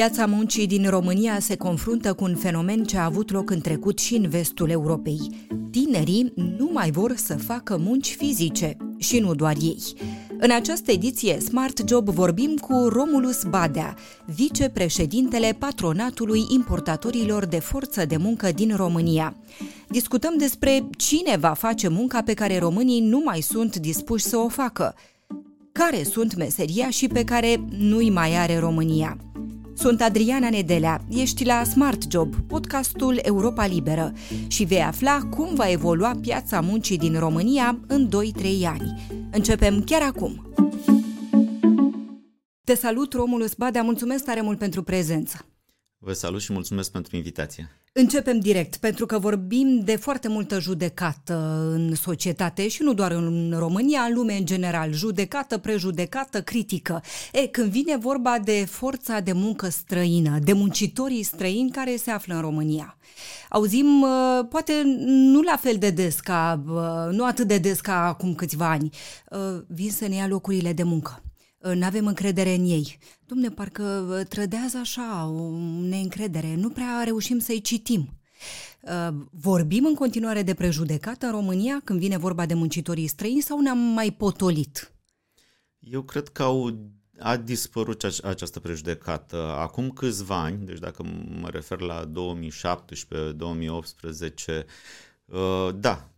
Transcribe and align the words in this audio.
Piața 0.00 0.26
muncii 0.26 0.66
din 0.66 0.88
România 0.88 1.38
se 1.38 1.56
confruntă 1.56 2.12
cu 2.12 2.24
un 2.24 2.36
fenomen 2.36 2.84
ce 2.84 2.96
a 2.96 3.04
avut 3.04 3.30
loc 3.30 3.50
în 3.50 3.60
trecut 3.60 3.98
și 3.98 4.14
în 4.14 4.28
vestul 4.28 4.70
Europei. 4.70 5.46
Tinerii 5.70 6.32
nu 6.34 6.70
mai 6.72 6.90
vor 6.90 7.16
să 7.16 7.36
facă 7.36 7.76
munci 7.76 8.14
fizice 8.18 8.76
și 8.98 9.18
nu 9.18 9.34
doar 9.34 9.56
ei. 9.60 9.82
În 10.38 10.50
această 10.50 10.90
ediție 10.90 11.40
Smart 11.40 11.88
Job 11.88 12.08
vorbim 12.08 12.56
cu 12.56 12.88
Romulus 12.88 13.44
Badea, 13.44 13.96
vicepreședintele 14.34 15.56
patronatului 15.58 16.44
importatorilor 16.48 17.46
de 17.46 17.58
forță 17.58 18.04
de 18.04 18.16
muncă 18.16 18.52
din 18.52 18.76
România. 18.76 19.36
Discutăm 19.88 20.34
despre 20.38 20.88
cine 20.96 21.36
va 21.36 21.52
face 21.52 21.88
munca 21.88 22.22
pe 22.22 22.34
care 22.34 22.58
românii 22.58 23.00
nu 23.00 23.22
mai 23.24 23.40
sunt 23.40 23.76
dispuși 23.76 24.24
să 24.24 24.36
o 24.36 24.48
facă, 24.48 24.94
care 25.72 26.02
sunt 26.02 26.36
meseria 26.36 26.90
și 26.90 27.08
pe 27.08 27.24
care 27.24 27.60
nu-i 27.78 28.10
mai 28.10 28.36
are 28.36 28.58
România. 28.58 29.16
Sunt 29.80 30.00
Adriana 30.00 30.50
Nedelea, 30.50 31.04
ești 31.08 31.44
la 31.44 31.64
Smart 31.64 32.10
Job, 32.10 32.34
podcastul 32.46 33.18
Europa 33.22 33.66
Liberă 33.66 34.12
și 34.48 34.64
vei 34.64 34.82
afla 34.82 35.20
cum 35.30 35.54
va 35.54 35.70
evolua 35.70 36.18
piața 36.20 36.60
muncii 36.60 36.98
din 36.98 37.18
România 37.18 37.80
în 37.86 38.08
2-3 38.08 38.10
ani. 38.64 39.08
Începem 39.32 39.82
chiar 39.84 40.02
acum! 40.02 40.52
Te 42.64 42.74
salut, 42.74 43.12
Romulus 43.12 43.54
Badea, 43.54 43.82
mulțumesc 43.82 44.24
tare 44.24 44.40
mult 44.40 44.58
pentru 44.58 44.82
prezență! 44.82 45.46
Vă 45.98 46.12
salut 46.12 46.40
și 46.40 46.52
mulțumesc 46.52 46.90
pentru 46.90 47.16
invitație. 47.16 47.79
Începem 47.92 48.40
direct, 48.40 48.76
pentru 48.76 49.06
că 49.06 49.18
vorbim 49.18 49.80
de 49.84 49.96
foarte 49.96 50.28
multă 50.28 50.60
judecată 50.60 51.70
în 51.72 51.94
societate 51.94 52.68
și 52.68 52.82
nu 52.82 52.94
doar 52.94 53.10
în 53.10 53.54
România, 53.58 54.00
în 54.00 54.14
lume 54.14 54.36
în 54.36 54.44
general. 54.44 54.92
Judecată, 54.92 55.58
prejudecată, 55.58 56.42
critică. 56.42 57.02
E, 57.32 57.46
când 57.46 57.70
vine 57.70 57.96
vorba 57.96 58.38
de 58.38 58.64
forța 58.68 59.20
de 59.20 59.32
muncă 59.32 59.68
străină, 59.68 60.38
de 60.38 60.52
muncitorii 60.52 61.22
străini 61.22 61.70
care 61.70 61.96
se 61.96 62.10
află 62.10 62.34
în 62.34 62.40
România. 62.40 62.96
Auzim, 63.48 64.02
uh, 64.02 64.46
poate 64.48 64.72
nu 65.04 65.40
la 65.40 65.56
fel 65.56 65.76
de 65.78 65.90
des 65.90 66.20
ca, 66.20 66.62
uh, 66.66 67.16
nu 67.16 67.24
atât 67.24 67.46
de 67.46 67.58
des 67.58 67.80
ca 67.80 68.06
acum 68.06 68.34
câțiva 68.34 68.70
ani, 68.70 68.90
uh, 69.30 69.62
vin 69.66 69.90
să 69.90 70.08
ne 70.08 70.14
ia 70.14 70.26
locurile 70.26 70.72
de 70.72 70.82
muncă 70.82 71.22
nu 71.60 71.84
avem 71.84 72.06
încredere 72.06 72.54
în 72.54 72.64
ei. 72.64 72.98
Dumne, 73.26 73.48
parcă 73.48 73.82
uh, 73.82 74.26
trădează 74.26 74.78
așa 74.78 75.26
o 75.26 75.50
neîncredere, 75.80 76.54
nu 76.54 76.70
prea 76.70 77.02
reușim 77.04 77.38
să-i 77.38 77.60
citim. 77.60 78.20
Uh, 78.80 79.08
vorbim 79.30 79.84
în 79.84 79.94
continuare 79.94 80.42
de 80.42 80.54
prejudecată 80.54 81.26
în 81.26 81.32
România 81.32 81.80
când 81.84 81.98
vine 81.98 82.16
vorba 82.16 82.46
de 82.46 82.54
muncitorii 82.54 83.06
străini 83.06 83.40
sau 83.40 83.60
ne-am 83.60 83.78
mai 83.78 84.10
potolit? 84.10 84.92
Eu 85.78 86.02
cred 86.02 86.28
că 86.28 86.42
au, 86.42 86.78
a 87.18 87.36
dispărut 87.36 88.04
această 88.22 88.60
prejudecată. 88.60 89.36
Acum 89.36 89.90
câțiva 89.90 90.42
ani, 90.42 90.66
deci 90.66 90.78
dacă 90.78 91.02
mă 91.40 91.48
refer 91.48 91.80
la 91.80 92.10
2017-2018, 92.10 92.10
uh, 95.24 95.68
da, 95.74 96.10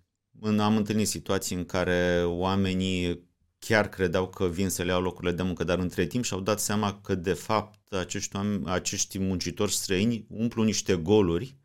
am 0.59 0.77
întâlnit 0.77 1.09
situații 1.09 1.57
în 1.57 1.65
care 1.65 2.23
oamenii 2.27 3.31
chiar 3.67 3.89
credeau 3.89 4.29
că 4.29 4.49
vin 4.49 4.69
să 4.69 4.83
le 4.83 4.91
iau 4.91 5.03
locurile 5.03 5.33
de 5.33 5.43
muncă, 5.43 5.65
dar 5.65 5.79
între 5.79 6.07
timp 6.07 6.25
și-au 6.25 6.41
dat 6.41 6.61
seama 6.61 7.01
că 7.01 7.15
de 7.15 7.33
fapt 7.33 7.93
acești, 7.93 8.37
oameni, 8.37 8.67
acești 8.67 9.19
muncitori 9.19 9.73
străini 9.73 10.27
umplu 10.29 10.63
niște 10.63 10.95
goluri 10.95 11.57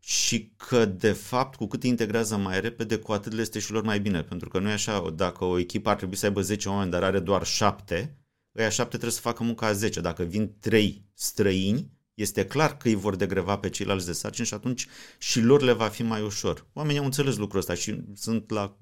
și 0.00 0.52
că 0.56 0.84
de 0.84 1.12
fapt 1.12 1.56
cu 1.56 1.66
cât 1.66 1.82
integrează 1.82 2.36
mai 2.36 2.60
repede, 2.60 2.96
cu 2.96 3.12
atât 3.12 3.32
le 3.32 3.40
este 3.40 3.58
și 3.58 3.72
lor 3.72 3.82
mai 3.82 4.00
bine. 4.00 4.22
Pentru 4.22 4.48
că 4.48 4.58
nu 4.58 4.68
e 4.68 4.72
așa, 4.72 5.10
dacă 5.14 5.44
o 5.44 5.58
echipă 5.58 5.90
ar 5.90 5.96
trebui 5.96 6.16
să 6.16 6.26
aibă 6.26 6.40
10 6.40 6.68
oameni, 6.68 6.90
dar 6.90 7.02
are 7.02 7.18
doar 7.18 7.44
7, 7.44 8.18
ăia 8.56 8.68
7 8.68 8.88
trebuie 8.88 9.10
să 9.10 9.20
facă 9.20 9.42
munca 9.42 9.66
a 9.66 9.72
10. 9.72 10.00
Dacă 10.00 10.22
vin 10.22 10.56
3 10.60 11.04
străini, 11.14 11.90
este 12.14 12.46
clar 12.46 12.76
că 12.76 12.88
îi 12.88 12.94
vor 12.94 13.16
degreva 13.16 13.58
pe 13.58 13.68
ceilalți 13.68 14.06
de 14.06 14.12
sarcini 14.12 14.46
și 14.46 14.54
atunci 14.54 14.86
și 15.18 15.40
lor 15.40 15.62
le 15.62 15.72
va 15.72 15.88
fi 15.88 16.02
mai 16.02 16.22
ușor. 16.22 16.66
Oamenii 16.72 16.98
au 16.98 17.04
înțeles 17.04 17.36
lucrul 17.36 17.60
ăsta 17.60 17.74
și 17.74 18.00
sunt 18.14 18.50
la... 18.50 18.76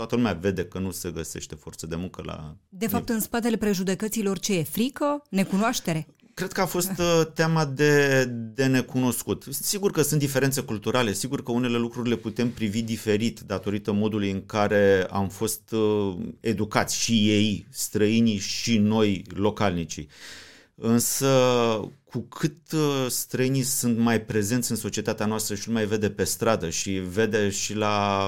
Toată 0.00 0.14
lumea 0.14 0.32
vede 0.32 0.64
că 0.64 0.78
nu 0.78 0.90
se 0.90 1.10
găsește 1.10 1.54
forță 1.54 1.86
de 1.86 1.96
muncă 1.96 2.22
la... 2.24 2.56
De 2.68 2.86
fapt, 2.86 3.08
în 3.08 3.20
spatele 3.20 3.56
prejudecăților 3.56 4.38
ce 4.38 4.58
e? 4.58 4.62
Frică? 4.62 5.22
Necunoaștere? 5.30 6.06
Cred 6.34 6.52
că 6.52 6.60
a 6.60 6.66
fost 6.66 6.90
uh, 6.98 7.26
teama 7.34 7.64
de, 7.64 8.24
de 8.54 8.66
necunoscut. 8.66 9.44
Sigur 9.50 9.90
că 9.90 10.02
sunt 10.02 10.20
diferențe 10.20 10.60
culturale, 10.60 11.12
sigur 11.12 11.42
că 11.42 11.52
unele 11.52 11.76
lucruri 11.76 12.08
le 12.08 12.16
putem 12.16 12.50
privi 12.50 12.82
diferit 12.82 13.40
datorită 13.40 13.92
modului 13.92 14.30
în 14.30 14.46
care 14.46 15.06
am 15.10 15.28
fost 15.28 15.72
uh, 15.72 16.16
educați 16.40 16.96
și 16.96 17.30
ei, 17.30 17.66
străinii 17.70 18.38
și 18.38 18.78
noi, 18.78 19.24
localnicii. 19.28 20.08
Însă, 20.74 21.28
cu 22.10 22.18
cât 22.18 22.72
uh, 22.72 23.06
străinii 23.08 23.62
sunt 23.62 23.98
mai 23.98 24.20
prezenți 24.20 24.70
în 24.70 24.76
societatea 24.76 25.26
noastră 25.26 25.54
și 25.54 25.68
nu 25.68 25.74
mai 25.74 25.86
vede 25.86 26.10
pe 26.10 26.24
stradă 26.24 26.70
și 26.70 26.90
vede 26.90 27.50
și 27.50 27.74
la 27.74 28.26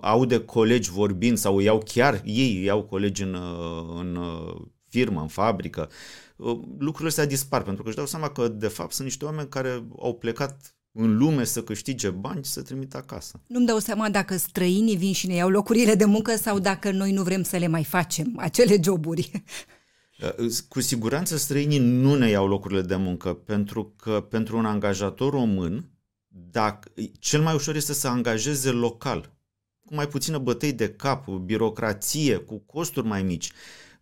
aude 0.00 0.40
colegi 0.40 0.90
vorbind 0.90 1.38
sau 1.38 1.58
iau 1.58 1.82
chiar 1.84 2.22
ei 2.24 2.62
iau 2.62 2.82
colegi 2.82 3.22
în, 3.22 3.34
uh, 3.34 3.96
în 3.98 4.16
uh, 4.16 4.62
firmă, 4.88 5.20
în 5.20 5.28
fabrică, 5.28 5.90
lucrurile 6.78 7.08
astea 7.08 7.26
dispar 7.26 7.62
pentru 7.62 7.82
că 7.82 7.88
își 7.88 7.96
dau 7.96 8.06
seama 8.06 8.28
că 8.28 8.48
de 8.48 8.68
fapt 8.68 8.92
sunt 8.92 9.06
niște 9.06 9.24
oameni 9.24 9.48
care 9.48 9.84
au 9.98 10.14
plecat 10.14 10.74
în 10.92 11.16
lume 11.16 11.44
să 11.44 11.62
câștige 11.62 12.10
bani 12.10 12.44
și 12.44 12.50
să 12.50 12.62
trimită 12.62 12.96
acasă. 12.96 13.40
Nu-mi 13.46 13.66
dau 13.66 13.78
seama 13.78 14.10
dacă 14.10 14.36
străinii 14.36 14.96
vin 14.96 15.12
și 15.12 15.26
ne 15.26 15.34
iau 15.34 15.48
locurile 15.48 15.94
de 15.94 16.04
muncă 16.04 16.36
sau 16.36 16.58
dacă 16.58 16.90
noi 16.90 17.12
nu 17.12 17.22
vrem 17.22 17.42
să 17.42 17.56
le 17.56 17.66
mai 17.66 17.84
facem, 17.84 18.32
acele 18.36 18.80
joburi. 18.82 19.30
Uh, 20.22 20.52
cu 20.68 20.80
siguranță 20.80 21.36
străinii 21.36 21.78
nu 21.78 22.14
ne 22.14 22.28
iau 22.28 22.48
locurile 22.48 22.82
de 22.82 22.96
muncă, 22.96 23.34
pentru 23.34 23.94
că 23.96 24.20
pentru 24.20 24.56
un 24.56 24.64
angajator 24.64 25.32
român, 25.32 25.90
dacă, 26.28 26.92
cel 27.18 27.42
mai 27.42 27.54
ușor 27.54 27.74
este 27.74 27.92
să 27.92 28.08
angajeze 28.08 28.70
local, 28.70 29.34
cu 29.84 29.94
mai 29.94 30.08
puțină 30.08 30.38
bătăi 30.38 30.72
de 30.72 30.88
cap, 30.88 31.28
birocrație, 31.28 32.36
cu 32.36 32.58
costuri 32.58 33.06
mai 33.06 33.22
mici. 33.22 33.50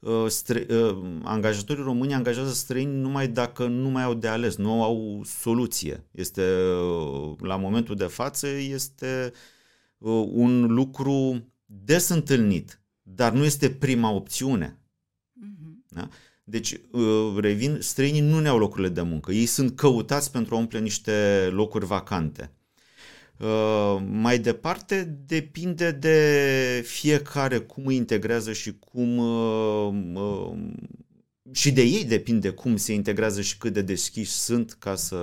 Uh, 0.01 0.25
stră, 0.29 0.61
uh, 0.69 1.19
angajatorii 1.23 1.83
români 1.83 2.15
angajează 2.15 2.53
străini 2.53 3.01
numai 3.01 3.29
dacă 3.29 3.67
nu 3.67 3.89
mai 3.89 4.03
au 4.03 4.15
de 4.15 4.29
ales, 4.29 4.57
nu 4.57 4.83
au 4.83 5.23
soluție. 5.25 6.07
Este, 6.11 6.43
la 7.39 7.57
momentul 7.57 7.97
de 7.97 8.05
față, 8.05 8.47
este 8.49 9.33
un 10.31 10.67
lucru 10.67 11.47
des 11.65 12.09
întâlnit, 12.09 12.83
dar 13.03 13.33
nu 13.33 13.45
este 13.45 13.71
prima 13.71 14.11
opțiune. 14.11 14.79
Da? 15.99 16.09
Deci, 16.45 16.81
uh, 16.91 17.37
revin, 17.41 17.79
străinii 17.81 18.21
nu 18.21 18.41
ne 18.41 18.49
au 18.49 18.59
locurile 18.59 18.89
de 18.89 19.03
muncă. 19.03 19.33
Ei 19.33 19.47
sunt 19.47 19.77
căutați 19.77 20.31
pentru 20.31 20.55
a 20.55 20.59
umple 20.59 20.79
niște 20.79 21.49
locuri 21.51 21.87
vacante. 21.87 22.51
Uh, 23.39 24.03
mai 24.11 24.39
departe, 24.39 25.19
depinde 25.27 25.91
de 25.91 26.83
fiecare 26.87 27.59
cum 27.59 27.87
îi 27.87 27.97
integrează 27.97 28.53
și 28.53 28.77
cum 28.79 29.17
uh, 30.15 30.55
și 31.53 31.73
de 31.73 31.83
ei 31.83 32.05
depinde 32.05 32.51
cum 32.51 32.77
se 32.77 32.93
integrează 32.93 33.41
și 33.41 33.59
cât 33.59 33.73
de 33.73 33.83
deschiși 33.83 34.31
sunt 34.31 34.73
ca 34.73 34.95
să 34.95 35.17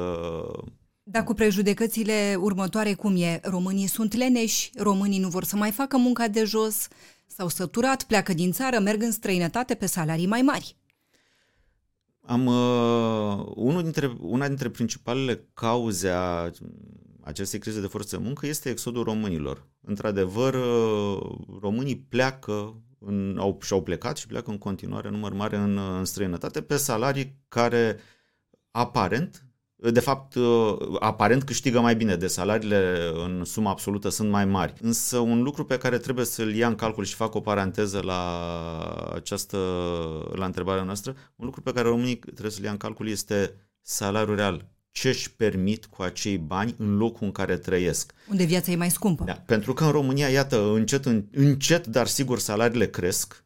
dar 1.07 1.23
cu 1.23 1.33
prejudecățile 1.33 2.35
următoare 2.39 2.93
cum 2.93 3.15
e? 3.15 3.39
Românii 3.43 3.87
sunt 3.87 4.13
leneși, 4.13 4.71
românii 4.75 5.19
nu 5.19 5.27
vor 5.27 5.43
să 5.43 5.55
mai 5.55 5.71
facă 5.71 5.97
munca 5.97 6.27
de 6.27 6.43
jos, 6.43 6.87
S-au 7.25 7.47
săturat, 7.47 8.03
pleacă 8.03 8.33
din 8.33 8.51
țară, 8.51 8.79
merg 8.79 9.01
în 9.01 9.11
străinătate 9.11 9.75
pe 9.75 9.85
salarii 9.85 10.27
mai 10.27 10.41
mari. 10.41 10.77
Am, 12.21 12.45
uh, 12.45 13.45
unul 13.55 13.81
dintre, 13.81 14.17
una 14.19 14.47
dintre 14.47 14.69
principalele 14.69 15.49
cauze 15.53 16.09
a 16.09 16.51
acestei 17.21 17.59
crize 17.59 17.81
de 17.81 17.87
forță 17.87 18.17
de 18.17 18.23
muncă 18.23 18.45
este 18.47 18.69
exodul 18.69 19.03
românilor. 19.03 19.67
Într-adevăr, 19.81 20.53
uh, 20.53 21.37
românii 21.61 21.97
pleacă, 21.97 22.83
în, 22.99 23.37
au, 23.39 23.57
și-au 23.61 23.83
plecat 23.83 24.17
și 24.17 24.27
pleacă 24.27 24.51
în 24.51 24.57
continuare 24.57 25.09
număr 25.09 25.33
mare 25.33 25.57
în, 25.57 25.77
în 25.77 26.05
străinătate 26.05 26.61
pe 26.61 26.77
salarii 26.77 27.37
care 27.47 27.97
aparent 28.71 29.45
de 29.75 29.99
fapt, 29.99 30.35
uh, 30.35 30.77
aparent 30.99 31.43
câștigă 31.43 31.79
mai 31.79 31.95
bine, 31.95 32.15
de 32.15 32.27
salariile 32.27 33.11
în 33.25 33.43
sumă 33.43 33.69
absolută 33.69 34.09
sunt 34.09 34.29
mai 34.29 34.45
mari. 34.45 34.73
Însă 34.81 35.17
un 35.17 35.41
lucru 35.41 35.65
pe 35.65 35.77
care 35.77 35.97
trebuie 35.97 36.25
să-l 36.25 36.53
ia 36.53 36.67
în 36.67 36.75
calcul 36.75 37.03
și 37.03 37.13
fac 37.13 37.35
o 37.35 37.41
paranteză 37.41 37.99
la 37.99 39.11
această, 39.13 39.57
la 40.35 40.45
întrebarea 40.45 40.83
noastră, 40.83 41.15
un 41.35 41.45
lucru 41.45 41.61
pe 41.61 41.71
care 41.71 41.87
românii 41.87 42.15
trebuie 42.15 42.51
să-l 42.51 42.63
ia 42.63 42.71
în 42.71 42.77
calcul 42.77 43.09
este 43.09 43.53
salariul 43.81 44.35
real. 44.35 44.69
Ce 44.91 45.07
își 45.07 45.33
permit 45.33 45.85
cu 45.85 46.01
acei 46.01 46.37
bani 46.37 46.75
în 46.77 46.97
locul 46.97 47.25
în 47.25 47.31
care 47.31 47.57
trăiesc. 47.57 48.13
Unde 48.29 48.43
viața 48.43 48.71
e 48.71 48.75
mai 48.75 48.89
scumpă. 48.89 49.23
Da, 49.23 49.33
pentru 49.33 49.73
că 49.73 49.83
în 49.83 49.91
România, 49.91 50.27
iată, 50.27 50.71
încet, 50.73 51.05
încet, 51.31 51.87
dar 51.87 52.07
sigur, 52.07 52.39
salariile 52.39 52.87
cresc, 52.87 53.43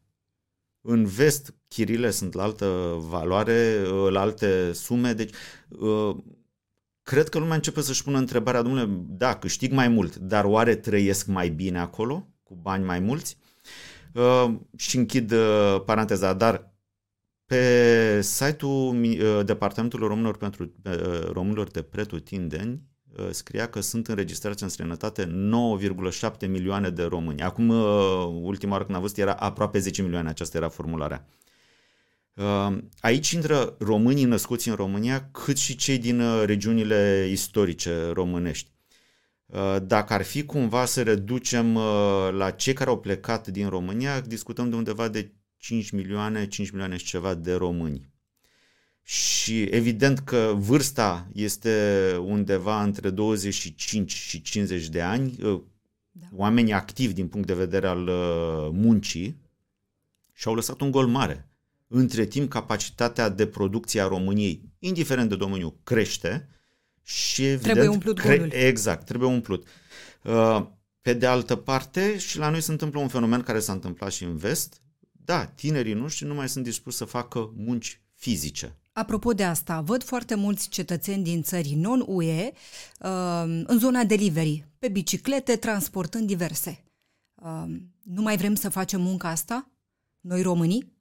în 0.82 1.06
vest, 1.06 1.54
chirile 1.70 2.12
sunt 2.12 2.34
la 2.34 2.44
altă 2.44 2.96
valoare, 3.10 3.82
la 4.10 4.22
alte 4.22 4.74
sume, 4.74 5.14
deci 5.14 5.34
uh, 5.68 6.16
cred 7.04 7.30
că 7.30 7.40
lumea 7.40 7.56
începe 7.56 7.82
să-și 7.82 8.04
pună 8.04 8.18
întrebarea, 8.18 8.62
domnule, 8.62 8.88
da, 9.08 9.36
câștig 9.38 9.72
mai 9.72 9.88
mult, 9.88 10.16
dar 10.16 10.46
oare 10.46 10.76
trăiesc 10.76 11.28
mai 11.28 11.50
bine 11.50 11.80
acolo, 11.80 12.28
cu 12.44 12.56
bani 12.62 12.86
mai 12.86 13.00
mulți? 13.00 13.38
Uh, 14.14 14.54
și 14.78 14.98
închid 14.98 15.32
uh, 15.32 15.82
paranteza, 15.86 16.34
dar 16.34 16.74
Pe 17.46 18.22
site-ul 18.22 19.04
uh, 19.04 19.46
Departamentului 19.46 20.08
Românilor 20.08 20.38
pentru 20.38 20.64
uh, 20.64 21.30
Românilor 21.32 21.68
de 21.68 21.82
Pretutindeni 21.82 22.82
uh, 23.18 23.28
scria 23.32 23.68
că 23.68 23.82
sunt 23.82 24.08
înregistrați 24.08 24.64
în 24.64 24.70
străinătate 24.70 25.26
9,7 25.26 26.48
milioane 26.48 26.90
de 26.90 27.04
români. 27.04 27.42
Acum, 27.42 27.70
ultima 28.44 28.72
oară 28.72 28.84
când 28.84 28.96
am 28.96 29.02
văzut, 29.02 29.18
era 29.18 29.34
aproape 29.34 29.80
10 29.80 30.02
milioane, 30.02 30.30
aceasta 30.30 30.58
era 30.58 30.70
formularea. 30.70 31.26
Aici 33.00 33.32
intră 33.32 33.76
românii 33.80 34.24
născuți 34.24 34.70
în 34.70 34.76
România, 34.76 35.30
cât 35.32 35.58
și 35.58 35.76
cei 35.76 35.98
din 35.98 36.46
regiunile 36.46 37.28
istorice 37.32 38.10
românești. 38.14 38.72
Dacă 39.84 40.14
ar 40.14 40.24
fi 40.24 40.44
cumva 40.44 40.86
să 40.86 41.04
reducem 41.04 41.74
la 42.32 42.52
cei 42.52 42.74
care 42.74 42.90
au 42.90 43.00
plecat 43.00 43.48
din 43.48 43.70
România, 43.70 44.20
discutăm 44.20 44.70
de 44.70 44.76
undeva 44.76 45.08
de 45.08 45.32
5 45.58 45.90
milioane, 45.90 46.48
5 46.48 46.70
milioane 46.70 46.98
și 46.98 47.06
ceva 47.06 47.34
de 47.34 47.54
români. 47.54 48.10
Și 49.04 49.62
evident 49.62 50.20
că 50.20 50.54
vârsta 50.58 51.28
este 51.34 52.16
undeva 52.22 52.84
între 52.84 53.10
25 53.10 54.12
și 54.12 54.42
50 54.42 54.88
de 54.88 55.02
ani, 55.02 55.36
uh, 55.44 55.62
da. 56.12 56.28
oameni 56.36 56.74
activi 56.74 57.14
din 57.14 57.28
punct 57.28 57.48
de 57.48 57.54
vedere 57.54 57.88
al 57.88 58.08
uh, 58.08 58.70
muncii 58.72 59.38
și 60.34 60.48
au 60.48 60.56
lăsat 60.56 60.82
un 60.82 60.92
gol 60.92 61.08
mare. 61.08 61.49
Între 61.92 62.26
timp, 62.26 62.50
capacitatea 62.50 63.30
de 63.30 63.48
producție 63.48 64.02
a 64.02 64.08
României, 64.08 64.62
indiferent 64.80 65.30
de 65.30 65.36
domeniu, 65.36 65.80
crește 65.84 66.50
și 67.04 67.46
evident... 67.46 67.64
Trebuie 67.64 67.88
umplut 67.88 68.20
cre- 68.20 68.38
golul. 68.38 68.52
Exact, 68.54 69.06
trebuie 69.06 69.30
umplut. 69.30 69.68
Uh, 70.24 70.66
pe 71.02 71.14
de 71.14 71.26
altă 71.26 71.56
parte, 71.56 72.18
și 72.18 72.38
la 72.38 72.50
noi 72.50 72.62
se 72.62 72.72
întâmplă 72.72 73.00
un 73.00 73.08
fenomen 73.08 73.42
care 73.42 73.60
s-a 73.60 73.74
întâmplat 73.74 74.12
și 74.12 74.24
în 74.24 74.38
vest, 74.38 74.82
da, 75.12 75.46
tinerii 75.46 75.94
noștri 75.94 76.28
nu 76.28 76.34
mai 76.34 76.50
sunt 76.50 76.64
dispuși 76.64 76.98
să 76.98 77.06
facă 77.06 77.54
munci 77.56 78.02
fizice. 78.16 78.78
Apropo 78.92 79.34
de 79.34 79.44
asta, 79.44 79.82
văd 79.82 80.04
foarte 80.04 80.36
mulți 80.36 80.70
cetățeni 80.70 81.24
din 81.24 81.42
țări 81.42 81.74
non-UE 81.74 82.52
uh, 83.00 83.64
în 83.66 83.80
zona 83.80 84.04
delivery, 84.04 84.66
pe 84.80 84.88
biciclete, 84.88 85.56
transportând 85.56 86.28
diverse. 86.28 86.84
Uh, 87.34 87.64
nu 88.04 88.22
mai 88.22 88.38
vrem 88.38 88.56
să 88.56 88.70
facem 88.70 89.02
munca 89.02 89.30
asta? 89.30 89.70
Noi 90.20 90.42
românii? 90.42 90.98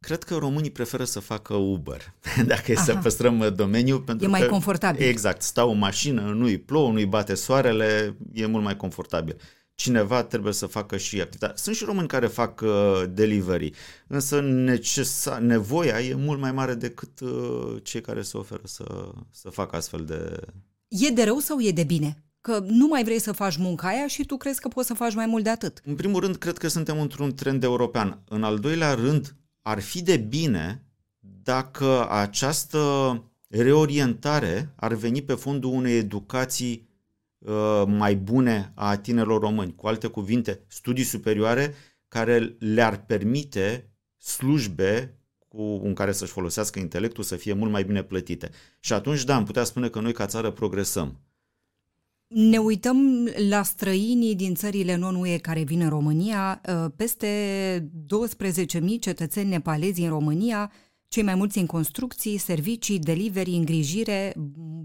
Cred 0.00 0.22
că 0.22 0.34
românii 0.36 0.70
preferă 0.70 1.04
să 1.04 1.20
facă 1.20 1.54
Uber, 1.54 2.14
dacă 2.46 2.72
e 2.72 2.74
Aha. 2.74 2.84
să 2.84 2.96
păstrăm 3.02 3.52
domeniul. 3.56 4.00
Pentru 4.00 4.26
e 4.26 4.28
mai 4.28 4.40
că, 4.40 4.46
confortabil. 4.46 5.02
Exact, 5.02 5.42
stau 5.42 5.70
în 5.70 5.78
mașină, 5.78 6.20
nu-i 6.20 6.58
plouă, 6.58 6.92
nu-i 6.92 7.06
bate 7.06 7.34
soarele, 7.34 8.16
e 8.32 8.46
mult 8.46 8.64
mai 8.64 8.76
confortabil 8.76 9.36
cineva 9.78 10.22
trebuie 10.22 10.52
să 10.52 10.66
facă 10.66 10.96
și 10.96 11.20
activitate. 11.20 11.60
Sunt 11.60 11.76
și 11.76 11.84
români 11.84 12.08
care 12.08 12.26
fac 12.26 12.60
uh, 12.60 13.02
delivery, 13.10 13.72
însă 14.06 14.40
necesa, 14.40 15.38
nevoia 15.38 16.00
e 16.00 16.14
mult 16.14 16.40
mai 16.40 16.52
mare 16.52 16.74
decât 16.74 17.20
uh, 17.20 17.76
cei 17.82 18.00
care 18.00 18.22
se 18.22 18.36
oferă 18.36 18.60
să, 18.64 19.10
să 19.30 19.50
facă 19.50 19.76
astfel 19.76 20.04
de... 20.04 20.36
E 20.88 21.08
de 21.08 21.24
rău 21.24 21.38
sau 21.38 21.60
e 21.60 21.70
de 21.70 21.84
bine? 21.84 22.22
Că 22.40 22.64
nu 22.66 22.86
mai 22.86 23.04
vrei 23.04 23.18
să 23.18 23.32
faci 23.32 23.56
munca 23.56 23.88
aia 23.88 24.06
și 24.06 24.24
tu 24.24 24.36
crezi 24.36 24.60
că 24.60 24.68
poți 24.68 24.86
să 24.86 24.94
faci 24.94 25.14
mai 25.14 25.26
mult 25.26 25.44
de 25.44 25.50
atât. 25.50 25.80
În 25.84 25.94
primul 25.94 26.20
rând, 26.20 26.36
cred 26.36 26.58
că 26.58 26.68
suntem 26.68 27.00
într-un 27.00 27.34
trend 27.34 27.62
european. 27.62 28.22
În 28.28 28.42
al 28.42 28.58
doilea 28.58 28.94
rând, 28.94 29.34
ar 29.68 29.80
fi 29.80 30.02
de 30.02 30.16
bine 30.16 30.82
dacă 31.42 32.10
această 32.10 32.78
reorientare 33.48 34.72
ar 34.76 34.94
veni 34.94 35.22
pe 35.22 35.34
fondul 35.34 35.72
unei 35.72 35.96
educații 35.96 36.88
Uh, 37.38 37.82
mai 37.86 38.16
bune 38.16 38.72
a 38.74 38.96
tinerilor 38.96 39.40
români. 39.40 39.74
Cu 39.74 39.86
alte 39.86 40.06
cuvinte, 40.06 40.64
studii 40.66 41.04
superioare 41.04 41.74
care 42.08 42.56
le-ar 42.58 43.04
permite 43.04 43.90
slujbe 44.16 45.18
cu, 45.48 45.62
în 45.62 45.94
care 45.94 46.12
să-și 46.12 46.32
folosească 46.32 46.78
intelectul 46.78 47.24
să 47.24 47.36
fie 47.36 47.52
mult 47.52 47.70
mai 47.70 47.84
bine 47.84 48.02
plătite. 48.02 48.50
Și 48.80 48.92
atunci, 48.92 49.24
da, 49.24 49.34
am 49.34 49.44
putea 49.44 49.64
spune 49.64 49.88
că 49.88 50.00
noi 50.00 50.12
ca 50.12 50.26
țară 50.26 50.50
progresăm. 50.50 51.20
Ne 52.28 52.58
uităm 52.58 53.28
la 53.48 53.62
străinii 53.62 54.34
din 54.34 54.54
țările 54.54 54.96
non-UE 54.96 55.38
care 55.38 55.62
vin 55.62 55.80
în 55.80 55.88
România. 55.88 56.60
Uh, 56.68 56.90
peste 56.96 57.90
12.000 58.78 58.80
cetățeni 59.00 59.48
nepalezi 59.48 60.00
în 60.00 60.08
România 60.08 60.70
cei 61.08 61.22
mai 61.22 61.34
mulți 61.34 61.58
în 61.58 61.66
construcții, 61.66 62.38
servicii, 62.38 62.98
delivery, 62.98 63.50
îngrijire, 63.50 64.34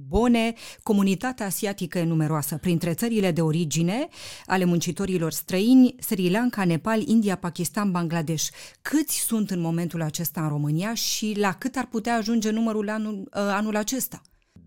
bone, 0.08 0.54
comunitatea 0.84 1.46
asiatică 1.46 1.98
e 1.98 2.04
numeroasă. 2.04 2.58
Printre 2.58 2.94
țările 2.94 3.32
de 3.32 3.42
origine 3.42 4.08
ale 4.46 4.66
muncitorilor 4.66 5.32
străini, 5.32 5.96
Sri 6.00 6.30
Lanka, 6.30 6.66
Nepal, 6.66 7.08
India, 7.08 7.36
Pakistan, 7.36 7.92
Bangladesh. 7.92 8.48
Câți 8.82 9.20
sunt 9.20 9.52
în 9.52 9.60
momentul 9.60 10.02
acesta 10.02 10.42
în 10.42 10.50
România 10.50 10.94
și 10.94 11.34
la 11.38 11.54
cât 11.54 11.76
ar 11.76 11.88
putea 11.88 12.16
ajunge 12.16 12.50
numărul 12.50 12.90
anul, 12.90 13.30
ă, 13.36 13.40
anul 13.40 13.76
acesta? 13.76 14.22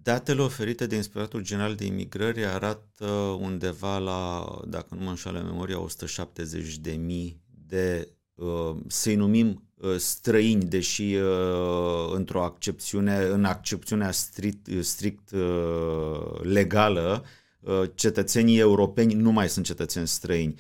Datele 0.07 0.43
oferite 0.43 0.87
de 0.87 0.95
Inspectoratul 0.97 1.43
General 1.43 1.75
de 1.75 1.85
Imigrări 1.85 2.45
arată 2.45 3.07
undeva 3.41 3.99
la, 3.99 4.45
dacă 4.67 4.95
nu 4.95 5.05
mă 5.05 5.09
înșală 5.09 5.41
memoria, 5.41 5.81
170 5.81 6.77
de 6.77 6.93
mii 6.93 7.41
de, 7.67 8.09
ă, 8.39 8.77
să-i 8.87 9.15
numim 9.15 9.67
Uh, 9.77 9.97
străini, 9.97 10.65
deși 10.65 11.15
uh, 11.15 12.13
într-o 12.15 12.43
accepțiune, 12.45 13.17
în 13.17 13.45
accepțiunea 13.45 14.11
strict, 14.11 14.69
strict 14.81 15.31
uh, 15.31 16.41
legală, 16.43 17.25
cetățenii 17.95 18.59
europeni 18.59 19.15
nu 19.15 19.31
mai 19.31 19.49
sunt 19.49 19.65
cetățeni 19.65 20.09
străini. 20.09 20.55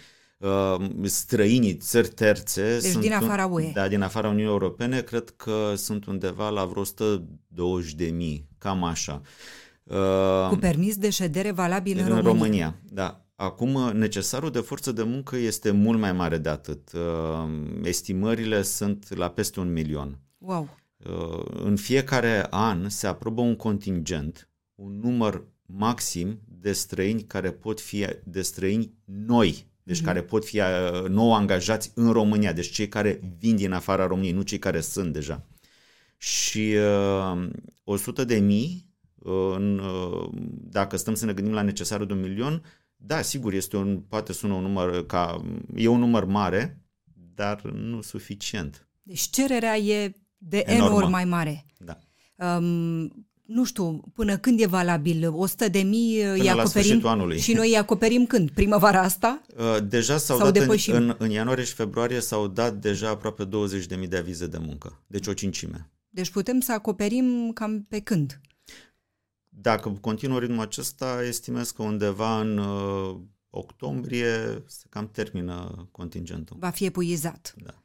Străinii, 1.02 1.74
țări 1.74 2.08
terțe... 2.08 2.78
Deci 2.80 2.90
sunt 2.90 3.02
din 3.02 3.12
afara 3.12 3.46
UE. 3.46 3.70
Da, 3.74 3.88
din 3.88 4.02
afara 4.02 4.28
Uniunii 4.28 4.50
Europene, 4.50 5.00
cred 5.00 5.30
că 5.36 5.72
sunt 5.76 6.06
undeva 6.06 6.48
la 6.48 6.64
vreo 6.64 6.80
120 6.80 7.94
de 7.94 8.06
mii, 8.06 8.48
cam 8.58 8.84
așa. 8.84 9.22
Cu 10.48 10.56
permis 10.56 10.96
de 10.96 11.10
ședere 11.10 11.50
valabil 11.50 11.98
în, 11.98 12.02
în 12.02 12.08
România. 12.08 12.30
România. 12.32 12.76
Da. 12.90 13.26
Acum, 13.36 13.90
necesarul 13.92 14.50
de 14.50 14.60
forță 14.60 14.92
de 14.92 15.02
muncă 15.02 15.36
este 15.36 15.70
mult 15.70 15.98
mai 15.98 16.12
mare 16.12 16.38
de 16.38 16.48
atât. 16.48 16.92
Uh, 16.92 17.48
estimările 17.82 18.62
sunt 18.62 19.16
la 19.16 19.30
peste 19.30 19.60
un 19.60 19.72
milion. 19.72 20.18
Wow! 20.38 20.68
Uh, 21.06 21.44
în 21.64 21.76
fiecare 21.76 22.46
an 22.50 22.88
se 22.88 23.06
aprobă 23.06 23.40
un 23.40 23.56
contingent, 23.56 24.48
un 24.74 24.98
număr 25.02 25.44
maxim 25.66 26.40
de 26.60 26.72
străini 26.72 27.22
care 27.22 27.50
pot 27.50 27.80
fi 27.80 28.06
de 28.24 28.42
străini 28.42 28.94
noi, 29.04 29.66
deci 29.86 30.00
mm-hmm. 30.00 30.04
care 30.04 30.22
pot 30.22 30.44
fi 30.44 30.58
uh, 30.58 31.08
nou 31.08 31.34
angajați 31.34 31.90
în 31.94 32.12
România, 32.12 32.52
deci 32.52 32.70
cei 32.70 32.88
care 32.88 33.20
vin 33.38 33.56
din 33.56 33.72
afara 33.72 34.06
României, 34.06 34.32
nu 34.32 34.42
cei 34.42 34.58
care 34.58 34.80
sunt 34.80 35.12
deja. 35.12 35.46
Și 36.16 36.74
uh, 37.34 37.48
100 37.84 38.24
de 38.24 38.38
mii, 38.38 38.90
uh, 39.14 39.56
dacă 40.48 40.96
stăm 40.96 41.14
să 41.14 41.24
ne 41.24 41.32
gândim 41.32 41.52
la 41.52 41.62
necesarul 41.62 42.06
de 42.06 42.12
un 42.12 42.20
milion, 42.20 42.62
da, 42.96 43.22
sigur, 43.22 43.52
este 43.52 43.76
un, 43.76 44.00
poate 44.08 44.32
sună 44.32 44.54
un 44.54 44.62
număr 44.62 45.06
ca, 45.06 45.44
e 45.74 45.88
un 45.88 45.98
număr 45.98 46.24
mare, 46.24 46.82
dar 47.34 47.62
nu 47.62 48.00
suficient. 48.00 48.88
Deci 49.02 49.20
cererea 49.30 49.76
e 49.76 50.12
de 50.38 50.62
Enormă. 50.66 50.98
N 50.98 51.02
ori 51.02 51.10
mai 51.10 51.24
mare. 51.24 51.66
Da. 51.78 51.98
Um, 52.56 53.26
nu 53.46 53.64
știu, 53.64 54.00
până 54.14 54.36
când 54.36 54.60
e 54.60 54.66
valabil? 54.66 55.28
100 55.32 55.68
de 55.68 55.78
mii 55.78 56.22
îi 56.22 56.50
acoperim 56.50 57.06
anului. 57.06 57.38
și 57.38 57.52
noi 57.52 57.68
îi 57.68 57.76
acoperim 57.76 58.26
când? 58.26 58.50
Primăvara 58.50 59.00
asta? 59.00 59.40
Uh, 59.56 59.76
deja 59.88 60.16
s-au 60.16 60.36
Sau 60.36 60.50
dat 60.50 60.60
depășim? 60.60 60.94
în, 60.94 61.02
în, 61.02 61.16
în 61.18 61.30
ianuarie 61.30 61.64
și 61.64 61.72
februarie 61.72 62.20
s-au 62.20 62.46
dat 62.46 62.74
deja 62.74 63.08
aproape 63.08 63.44
20 63.44 63.86
de 63.86 63.96
mii 63.96 64.08
de 64.08 64.16
avize 64.16 64.46
de 64.46 64.58
muncă. 64.58 65.02
Deci 65.06 65.26
o 65.26 65.32
cincime. 65.32 65.90
Deci 66.08 66.30
putem 66.30 66.60
să 66.60 66.72
acoperim 66.72 67.50
cam 67.54 67.82
pe 67.88 68.00
când? 68.00 68.40
Dacă 69.48 69.88
continuă 70.00 70.38
ritmul 70.38 70.60
acesta, 70.60 71.22
estimez 71.26 71.70
că 71.70 71.82
undeva 71.82 72.40
în 72.40 72.58
uh, 72.58 73.16
octombrie 73.50 74.62
se 74.66 74.84
cam 74.88 75.08
termină 75.12 75.88
contingentul. 75.90 76.56
Va 76.60 76.70
fi 76.70 76.84
epuizat. 76.84 77.54
Da. 77.64 77.82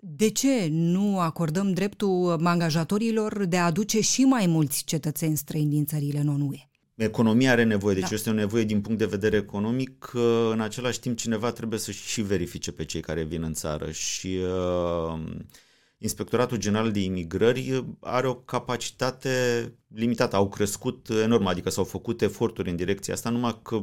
De 0.00 0.28
ce 0.28 0.68
nu 0.70 1.20
acordăm 1.20 1.72
dreptul 1.72 2.40
angajatorilor 2.44 3.44
de 3.44 3.56
a 3.56 3.64
aduce 3.64 4.00
și 4.00 4.22
mai 4.22 4.46
mulți 4.46 4.84
cetățeni 4.84 5.36
străini 5.36 5.70
din 5.70 5.84
țările 5.84 6.22
non-UE? 6.22 6.68
Economia 6.94 7.50
are 7.50 7.64
nevoie, 7.64 7.94
deci 7.94 8.08
da. 8.08 8.14
este 8.14 8.30
o 8.30 8.32
nevoie 8.32 8.64
din 8.64 8.80
punct 8.80 8.98
de 8.98 9.06
vedere 9.06 9.36
economic. 9.36 10.10
În 10.52 10.60
același 10.60 11.00
timp, 11.00 11.16
cineva 11.16 11.52
trebuie 11.52 11.78
să 11.78 11.90
și 11.90 12.22
verifice 12.22 12.72
pe 12.72 12.84
cei 12.84 13.00
care 13.00 13.22
vin 13.22 13.42
în 13.42 13.52
țară 13.52 13.90
și 13.90 14.38
uh, 14.42 15.20
Inspectoratul 15.98 16.56
General 16.56 16.90
de 16.92 17.00
Imigrări 17.00 17.84
are 18.00 18.26
o 18.26 18.34
capacitate 18.34 19.28
limitată, 19.94 20.36
au 20.36 20.48
crescut 20.48 21.08
enorm, 21.08 21.46
adică 21.46 21.70
s-au 21.70 21.84
făcut 21.84 22.22
eforturi 22.22 22.70
în 22.70 22.76
direcția 22.76 23.14
asta, 23.14 23.30
numai 23.30 23.58
că 23.62 23.82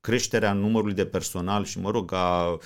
creșterea 0.00 0.52
numărului 0.52 0.94
de 0.94 1.06
personal 1.06 1.64
și, 1.64 1.78
mă 1.78 1.90
rog, 1.90 2.12
a, 2.12 2.58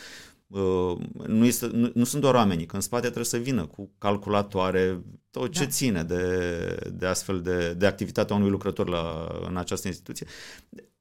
nu, 1.26 1.44
este, 1.44 1.66
nu, 1.66 1.90
nu 1.94 2.04
sunt 2.04 2.22
doar 2.22 2.34
oamenii, 2.34 2.66
că 2.66 2.74
în 2.74 2.80
spate 2.80 3.02
trebuie 3.02 3.24
să 3.24 3.36
vină 3.36 3.66
cu 3.66 3.90
calculatoare, 3.98 5.02
tot 5.30 5.52
ce 5.52 5.64
da. 5.64 5.70
ține 5.70 6.02
de, 6.02 6.90
de 6.92 7.06
astfel 7.06 7.40
de, 7.40 7.74
de 7.74 7.86
activitatea 7.86 8.36
unui 8.36 8.50
lucrător 8.50 8.88
la, 8.88 9.28
în 9.48 9.56
această 9.56 9.88
instituție. 9.88 10.26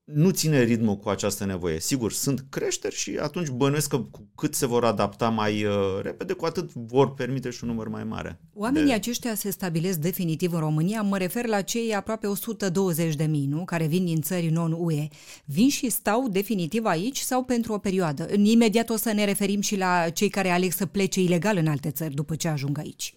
Nu 0.03 0.29
ține 0.29 0.63
ritmul 0.63 0.97
cu 0.97 1.09
această 1.09 1.45
nevoie. 1.45 1.79
Sigur, 1.79 2.11
sunt 2.11 2.45
creșteri 2.49 2.95
și 2.95 3.17
atunci 3.21 3.47
bănuiesc 3.47 3.89
că 3.89 3.99
cu 3.99 4.27
cât 4.35 4.55
se 4.55 4.65
vor 4.65 4.85
adapta 4.85 5.29
mai 5.29 5.63
uh, 5.63 5.73
repede, 6.01 6.33
cu 6.33 6.45
atât 6.45 6.73
vor 6.73 7.13
permite 7.13 7.49
și 7.49 7.63
un 7.63 7.69
număr 7.69 7.87
mai 7.87 8.03
mare. 8.03 8.39
Oamenii 8.53 8.87
de... 8.87 8.93
aceștia 8.93 9.35
se 9.35 9.49
stabilesc 9.49 9.97
definitiv 9.97 10.53
în 10.53 10.59
România. 10.59 11.01
Mă 11.01 11.17
refer 11.17 11.45
la 11.45 11.61
cei 11.61 11.95
aproape 11.95 12.27
120 12.27 13.15
de 13.15 13.23
mii, 13.23 13.45
nu? 13.45 13.63
Care 13.63 13.85
vin 13.85 14.05
din 14.05 14.21
țări 14.21 14.49
non-UE. 14.49 15.07
Vin 15.45 15.69
și 15.69 15.89
stau 15.89 16.27
definitiv 16.27 16.85
aici 16.85 17.19
sau 17.19 17.43
pentru 17.43 17.73
o 17.73 17.77
perioadă? 17.77 18.27
Imediat 18.43 18.89
o 18.89 18.95
să 18.95 19.11
ne 19.13 19.25
referim 19.25 19.61
și 19.61 19.77
la 19.77 20.09
cei 20.09 20.29
care 20.29 20.49
aleg 20.49 20.71
să 20.71 20.85
plece 20.85 21.21
ilegal 21.21 21.57
în 21.57 21.67
alte 21.67 21.91
țări 21.91 22.13
după 22.13 22.35
ce 22.35 22.47
ajung 22.47 22.77
aici. 22.77 23.13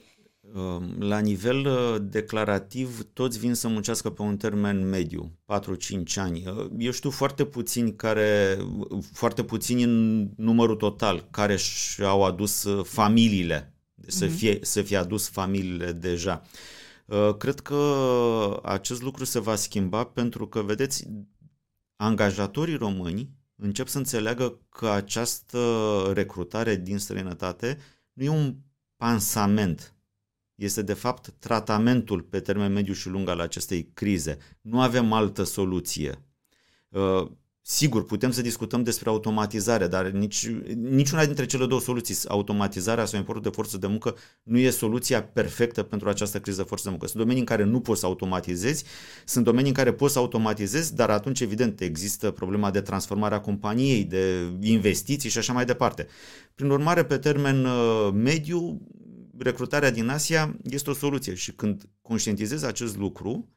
Ehm, 0.54 1.02
la 1.02 1.18
nivel 1.18 1.66
uh, 1.66 1.96
declarativ, 2.02 3.06
toți 3.12 3.38
vin 3.38 3.54
să 3.54 3.68
muncească 3.68 4.10
pe 4.10 4.22
un 4.22 4.36
termen 4.36 4.88
mediu, 4.88 5.38
4-5 5.44 6.14
ani. 6.14 6.44
Uh, 6.46 6.70
eu 6.78 6.90
știu 6.90 7.10
foarte 7.10 7.44
puțini 7.44 7.96
care, 7.96 8.58
foarte 9.12 9.44
puțini 9.44 9.82
în 9.82 10.28
numărul 10.36 10.76
total, 10.76 11.28
care 11.30 11.56
și-au 11.56 12.24
adus 12.24 12.64
uh, 12.64 12.84
familiile, 12.84 13.74
să, 14.06 14.24
mhm. 14.24 14.34
fie, 14.34 14.58
să 14.62 14.82
fie 14.82 14.96
adus 14.96 15.28
familiile 15.28 15.92
deja. 15.92 16.42
Cred 17.38 17.60
că 17.60 18.60
acest 18.62 19.02
lucru 19.02 19.24
se 19.24 19.40
va 19.40 19.54
schimba 19.54 20.04
pentru 20.04 20.46
că, 20.46 20.62
vedeți, 20.62 21.06
angajatorii 21.96 22.76
români 22.76 23.30
încep 23.56 23.88
să 23.88 23.98
înțeleagă 23.98 24.58
că 24.68 24.88
această 24.88 25.60
recrutare 26.14 26.76
din 26.76 26.98
străinătate 26.98 27.78
nu 28.12 28.24
e 28.24 28.28
un 28.28 28.54
pansament 28.96 29.93
este 30.54 30.82
de 30.82 30.92
fapt 30.92 31.34
tratamentul 31.38 32.20
pe 32.20 32.40
termen 32.40 32.72
mediu 32.72 32.92
și 32.92 33.08
lung 33.08 33.28
al 33.28 33.40
acestei 33.40 33.90
crize. 33.94 34.38
Nu 34.60 34.80
avem 34.80 35.12
altă 35.12 35.42
soluție. 35.42 36.24
Uh, 36.88 37.30
sigur, 37.66 38.04
putem 38.04 38.30
să 38.30 38.42
discutăm 38.42 38.82
despre 38.82 39.08
automatizare, 39.08 39.86
dar 39.86 40.06
nici, 40.06 40.50
niciuna 40.74 41.24
dintre 41.24 41.46
cele 41.46 41.66
două 41.66 41.80
soluții, 41.80 42.28
automatizarea 42.28 43.04
sau 43.04 43.18
importul 43.18 43.42
de 43.42 43.48
forță 43.48 43.78
de 43.78 43.86
muncă, 43.86 44.16
nu 44.42 44.58
e 44.58 44.70
soluția 44.70 45.22
perfectă 45.22 45.82
pentru 45.82 46.08
această 46.08 46.40
criză 46.40 46.62
de 46.62 46.68
forță 46.68 46.84
de 46.84 46.90
muncă. 46.90 47.06
Sunt 47.06 47.18
domenii 47.18 47.40
în 47.40 47.46
care 47.46 47.64
nu 47.64 47.80
poți 47.80 48.00
să 48.00 48.06
automatizezi, 48.06 48.84
sunt 49.24 49.44
domenii 49.44 49.68
în 49.68 49.74
care 49.74 49.92
poți 49.92 50.12
să 50.12 50.18
automatizezi, 50.18 50.94
dar 50.94 51.10
atunci, 51.10 51.40
evident, 51.40 51.80
există 51.80 52.30
problema 52.30 52.70
de 52.70 52.80
transformare 52.80 53.34
a 53.34 53.40
companiei, 53.40 54.04
de 54.04 54.52
investiții 54.60 55.30
și 55.30 55.38
așa 55.38 55.52
mai 55.52 55.64
departe. 55.64 56.06
Prin 56.54 56.70
urmare, 56.70 57.04
pe 57.04 57.18
termen 57.18 57.64
uh, 57.64 58.10
mediu, 58.12 58.80
recrutarea 59.38 59.90
din 59.90 60.08
Asia 60.08 60.56
este 60.62 60.90
o 60.90 60.94
soluție 60.94 61.34
și 61.34 61.52
când 61.52 61.88
conștientizezi 62.02 62.66
acest 62.66 62.96
lucru, 62.96 63.48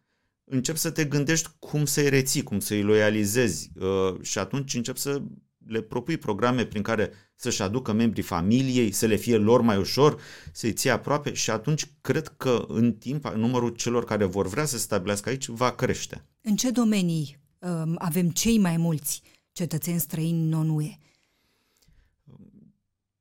începi 0.44 0.78
să 0.78 0.90
te 0.90 1.06
gândești 1.06 1.50
cum 1.60 1.86
să-i 1.86 2.10
reții, 2.10 2.44
cum 2.44 2.60
să-i 2.60 2.82
loializezi 2.82 3.72
uh, 3.80 4.22
și 4.22 4.38
atunci 4.38 4.74
începi 4.74 5.00
să 5.00 5.22
le 5.68 5.82
propui 5.82 6.18
programe 6.18 6.66
prin 6.66 6.82
care 6.82 7.12
să-și 7.36 7.62
aducă 7.62 7.94
membrii 7.94 8.24
familiei, 8.24 8.92
să 8.92 9.06
le 9.06 9.16
fie 9.16 9.38
lor 9.38 9.62
mai 9.62 9.78
ușor, 9.78 10.22
să-i 10.52 10.74
ții 10.74 10.90
aproape 10.90 11.34
și 11.34 11.50
atunci 11.50 11.92
cred 12.02 12.28
că 12.38 12.66
în 12.68 12.94
timp 12.94 13.28
numărul 13.28 13.70
celor 13.70 14.06
care 14.06 14.26
vor 14.26 14.48
vrea 14.48 14.66
să 14.66 14.78
se 14.78 14.84
stabilească 14.84 15.30
aici 15.30 15.48
va 15.48 15.72
crește. 15.72 16.26
În 16.42 16.56
ce 16.56 16.72
domenii 16.72 17.38
uh, 17.60 17.94
avem 17.96 18.30
cei 18.30 18.58
mai 18.58 18.78
mulți 18.78 19.22
cetățeni 19.52 20.00
străini 20.00 20.50
non-UE? 20.50 20.98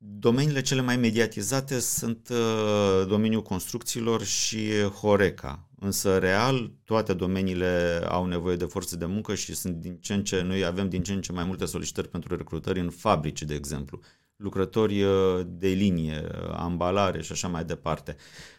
Domeniile 0.09 0.61
cele 0.61 0.81
mai 0.81 0.97
mediatizate 0.97 1.79
sunt 1.79 2.29
uh, 2.31 3.07
domeniul 3.07 3.41
construcțiilor 3.41 4.23
și 4.23 4.81
Horeca. 4.81 5.69
Însă, 5.79 6.17
real, 6.17 6.71
toate 6.83 7.13
domeniile 7.13 8.01
au 8.07 8.25
nevoie 8.25 8.55
de 8.55 8.65
forță 8.65 8.97
de 8.97 9.05
muncă 9.05 9.35
și 9.35 9.55
sunt 9.55 9.75
din 9.75 9.97
ce 9.97 10.13
în 10.13 10.23
ce, 10.23 10.41
noi 10.41 10.65
avem 10.65 10.89
din 10.89 11.03
ce 11.03 11.13
în 11.13 11.21
ce 11.21 11.31
mai 11.31 11.43
multe 11.43 11.65
solicitări 11.65 12.09
pentru 12.09 12.35
recrutări 12.35 12.79
în 12.79 12.89
fabrici, 12.89 13.43
de 13.43 13.53
exemplu. 13.53 13.99
Lucrători 14.35 15.03
uh, 15.03 15.41
de 15.45 15.67
linie, 15.67 16.27
ambalare 16.51 17.21
și 17.21 17.31
așa 17.31 17.47
mai 17.47 17.65
departe. 17.65 18.15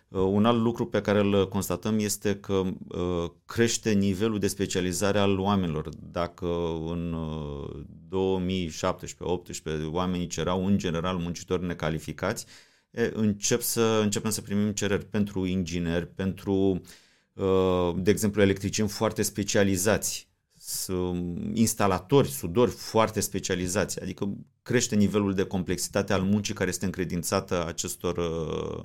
Uh, 0.09 0.21
un 0.21 0.45
alt 0.45 0.61
lucru 0.61 0.87
pe 0.87 1.01
care 1.01 1.19
îl 1.19 1.49
constatăm 1.49 1.99
este 1.99 2.37
că 2.37 2.63
uh, 2.89 3.31
crește 3.47 3.93
nivelul 3.93 4.39
de 4.39 4.47
specializare 4.47 5.19
al 5.19 5.39
oamenilor. 5.39 5.89
Dacă 5.97 6.47
în 6.87 7.17
2017-2018 8.09 8.69
uh, 9.65 9.89
oamenii 9.91 10.27
cerau 10.27 10.67
în 10.67 10.79
general 10.79 11.17
muncitori 11.17 11.67
necalificați, 11.67 12.47
încep 13.13 13.61
să, 13.61 14.01
începem 14.03 14.31
să 14.31 14.41
primim 14.41 14.71
cereri 14.71 15.05
pentru 15.05 15.47
ingineri, 15.47 16.07
pentru, 16.07 16.81
de 17.97 18.11
exemplu, 18.11 18.43
electricieni 18.43 18.89
foarte 18.89 19.23
specializați, 19.23 20.29
instalatori, 21.53 22.29
sudori 22.29 22.71
foarte 22.71 23.21
specializați, 23.21 24.03
adică 24.03 24.37
crește 24.63 24.95
nivelul 24.95 25.35
de 25.35 25.45
complexitate 25.45 26.13
al 26.13 26.23
muncii 26.23 26.55
care 26.55 26.69
este 26.69 26.85
încredințată 26.85 27.67
acestor 27.67 28.17
uh, 28.17 28.85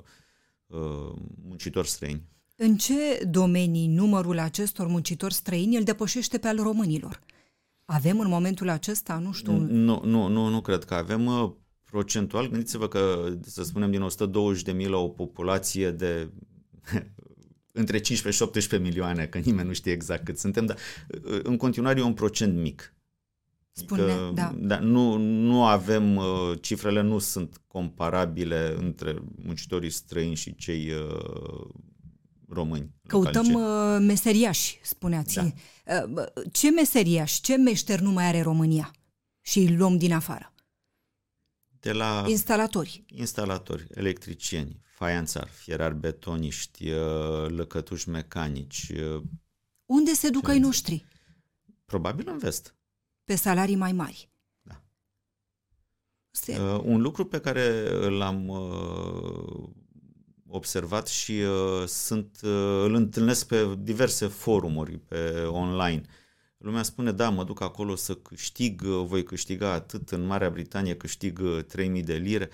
muncitori 1.48 1.88
străini. 1.88 2.22
În 2.56 2.76
ce 2.76 3.24
domenii 3.30 3.86
numărul 3.86 4.38
acestor 4.38 4.86
muncitori 4.86 5.34
străini 5.34 5.76
îl 5.76 5.82
depășește 5.82 6.38
pe 6.38 6.48
al 6.48 6.56
românilor? 6.56 7.20
Avem 7.84 8.20
în 8.20 8.28
momentul 8.28 8.68
acesta, 8.68 9.18
nu 9.18 9.32
știu... 9.32 9.52
Nu, 9.52 10.00
nu, 10.04 10.28
nu, 10.28 10.48
nu 10.48 10.60
cred 10.60 10.84
că 10.84 10.94
avem 10.94 11.26
uh, 11.26 11.50
procentual. 11.90 12.48
Gândiți-vă 12.48 12.88
că, 12.88 13.32
să 13.42 13.62
spunem, 13.62 13.90
din 13.90 14.06
120.000 14.82 14.88
la 14.88 14.96
o 14.96 15.08
populație 15.08 15.90
de 15.90 16.30
între 17.72 17.98
15 17.98 18.42
și 18.42 18.48
18 18.48 18.88
milioane, 18.88 19.26
că 19.26 19.38
nimeni 19.38 19.68
nu 19.68 19.74
știe 19.74 19.92
exact 19.92 20.24
cât 20.24 20.38
suntem, 20.38 20.66
dar 20.66 20.76
uh, 21.24 21.40
în 21.42 21.56
continuare 21.56 22.00
e 22.00 22.02
un 22.02 22.14
procent 22.14 22.58
mic. 22.58 22.93
Spune, 23.76 24.02
că, 24.02 24.30
da. 24.34 24.54
da 24.56 24.78
nu, 24.78 25.16
nu 25.16 25.64
avem, 25.64 26.16
uh, 26.16 26.58
cifrele 26.60 27.00
nu 27.00 27.18
sunt 27.18 27.60
comparabile 27.66 28.74
între 28.78 29.22
muncitorii 29.44 29.90
străini 29.90 30.34
și 30.34 30.54
cei 30.54 30.92
uh, 30.92 31.70
români. 32.48 32.94
Căutăm 33.06 33.46
localice. 33.46 33.94
Uh, 33.94 34.06
meseriași, 34.06 34.78
spuneați. 34.82 35.34
Da. 35.34 35.52
Ce 36.52 36.70
meseriași, 36.70 37.40
ce 37.40 37.56
meșter 37.56 38.00
nu 38.00 38.10
mai 38.10 38.24
are 38.24 38.42
România 38.42 38.90
și 39.40 39.58
îi 39.58 39.76
luăm 39.76 39.96
din 39.96 40.12
afară? 40.12 40.54
De 41.80 41.92
la 41.92 42.24
instalatori. 42.28 43.04
Instalatori, 43.06 43.86
electricieni, 43.94 44.80
faianțari, 44.84 45.50
fierari 45.50 45.94
betoniști, 45.94 46.90
lăcătuși 47.46 48.08
mecanici. 48.08 48.92
Unde 49.84 50.12
se 50.12 50.28
duc 50.30 50.48
ai 50.48 50.58
noștri? 50.58 51.06
Probabil 51.84 52.28
în 52.28 52.38
vest 52.38 52.74
pe 53.24 53.34
salarii 53.34 53.76
mai 53.76 53.92
mari. 53.92 54.30
Da. 54.62 54.82
Uh, 56.46 56.80
un 56.84 57.00
lucru 57.00 57.24
pe 57.24 57.40
care 57.40 57.88
l-am 58.08 58.48
uh, 58.48 59.68
observat 60.46 61.06
și 61.06 61.32
uh, 61.32 61.86
sunt, 61.86 62.38
uh, 62.42 62.82
îl 62.84 62.94
întâlnesc 62.94 63.46
pe 63.46 63.76
diverse 63.78 64.26
forumuri 64.26 64.98
pe 64.98 65.42
online. 65.42 66.02
Lumea 66.56 66.82
spune, 66.82 67.12
da, 67.12 67.30
mă 67.30 67.44
duc 67.44 67.60
acolo 67.60 67.94
să 67.94 68.14
câștig, 68.14 68.82
uh, 68.84 69.04
voi 69.06 69.22
câștiga 69.22 69.72
atât, 69.72 70.10
în 70.10 70.26
Marea 70.26 70.50
Britanie 70.50 70.96
câștig 70.96 71.40
3000 71.66 72.00
uh, 72.00 72.06
de 72.06 72.14
lire 72.14 72.50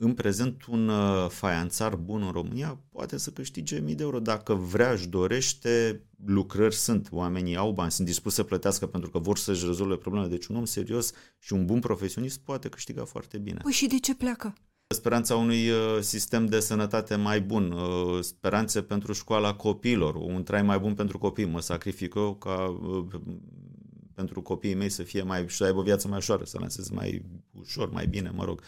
în 0.00 0.14
prezent 0.14 0.64
un 0.64 0.88
uh, 0.88 1.28
faianțar 1.28 1.96
bun 1.96 2.22
în 2.22 2.30
România 2.30 2.80
poate 2.90 3.18
să 3.18 3.30
câștige 3.30 3.78
mii 3.78 3.94
de 3.94 4.02
euro. 4.02 4.18
Dacă 4.18 4.54
vrea, 4.54 4.92
își 4.92 5.08
dorește, 5.08 6.02
lucrări 6.24 6.74
sunt, 6.74 7.08
oamenii 7.10 7.56
au 7.56 7.72
bani, 7.72 7.90
sunt 7.90 8.06
dispuși 8.06 8.34
să 8.34 8.42
plătească 8.42 8.86
pentru 8.86 9.10
că 9.10 9.18
vor 9.18 9.38
să-și 9.38 9.66
rezolve 9.66 9.96
problemele. 9.96 10.30
Deci 10.30 10.46
un 10.46 10.56
om 10.56 10.64
serios 10.64 11.12
și 11.38 11.52
un 11.52 11.66
bun 11.66 11.80
profesionist 11.80 12.38
poate 12.38 12.68
câștiga 12.68 13.04
foarte 13.04 13.38
bine. 13.38 13.60
Păi 13.62 13.72
și 13.72 13.86
de 13.86 13.98
ce 13.98 14.14
pleacă? 14.14 14.52
Speranța 14.94 15.36
unui 15.36 15.70
uh, 15.70 15.98
sistem 16.00 16.46
de 16.46 16.60
sănătate 16.60 17.16
mai 17.16 17.40
bun, 17.40 17.70
uh, 17.70 18.22
speranțe 18.22 18.82
pentru 18.82 19.12
școala 19.12 19.54
copiilor, 19.54 20.14
un 20.14 20.42
trai 20.42 20.62
mai 20.62 20.78
bun 20.78 20.94
pentru 20.94 21.18
copii. 21.18 21.44
Mă 21.44 21.60
sacrific 21.60 22.14
eu 22.14 22.34
ca 22.34 22.80
pentru 24.14 24.42
copiii 24.42 24.74
mei 24.74 24.88
să 24.88 25.02
fie 25.02 25.22
mai, 25.22 25.44
să 25.48 25.64
aibă 25.64 25.78
o 25.78 25.82
viață 25.82 26.08
mai 26.08 26.18
ușoară, 26.18 26.44
să 26.44 26.56
lanseze 26.60 26.90
mai 26.94 27.22
ușor, 27.60 27.90
mai 27.90 28.06
bine, 28.06 28.30
mă 28.34 28.44
rog. 28.44 28.62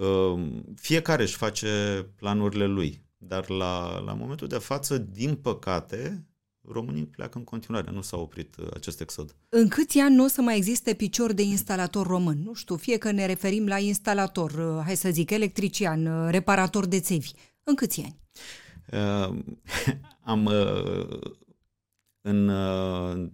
Ehm, 0.00 0.74
fiecare 0.76 1.22
își 1.22 1.36
face 1.36 2.06
planurile 2.16 2.66
lui, 2.66 3.04
dar 3.16 3.48
la, 3.48 3.98
la 3.98 4.12
momentul 4.12 4.48
de 4.48 4.58
față, 4.58 4.98
din 4.98 5.34
păcate, 5.34 6.26
românii 6.68 7.06
pleacă 7.06 7.38
în 7.38 7.44
continuare, 7.44 7.90
nu 7.90 8.00
s-a 8.00 8.16
oprit 8.16 8.56
uh, 8.56 8.66
acest 8.74 9.00
exod. 9.00 9.36
În 9.48 9.68
câți 9.68 9.98
ani 9.98 10.14
nu 10.14 10.24
o 10.24 10.26
să 10.26 10.40
mai 10.40 10.56
existe 10.56 10.94
picior 10.94 11.32
de 11.32 11.42
instalator 11.42 12.06
român? 12.06 12.42
Nu 12.42 12.54
știu, 12.54 12.76
fie 12.76 12.98
că 12.98 13.10
ne 13.10 13.26
referim 13.26 13.66
la 13.66 13.78
instalator, 13.78 14.50
uh, 14.50 14.82
hai 14.84 14.96
să 14.96 15.10
zic, 15.10 15.30
electrician, 15.30 16.06
uh, 16.06 16.30
reparator 16.30 16.86
de 16.86 17.00
țevi. 17.00 17.30
În 17.62 17.74
câți 17.74 18.02
ani? 18.02 18.18
Uh, 18.92 19.38
am 20.32 20.44
uh, 20.44 21.18
în 22.20 22.48
uh, 22.48 23.28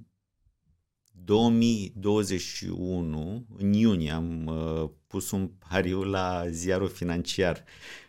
2021, 1.31 3.47
în 3.59 3.73
iunie, 3.73 4.11
am 4.11 4.47
uh, 4.47 4.89
pus 5.07 5.31
un 5.31 5.51
pariu 5.69 6.03
la 6.03 6.45
ziarul 6.49 6.89
financiar. 6.89 7.65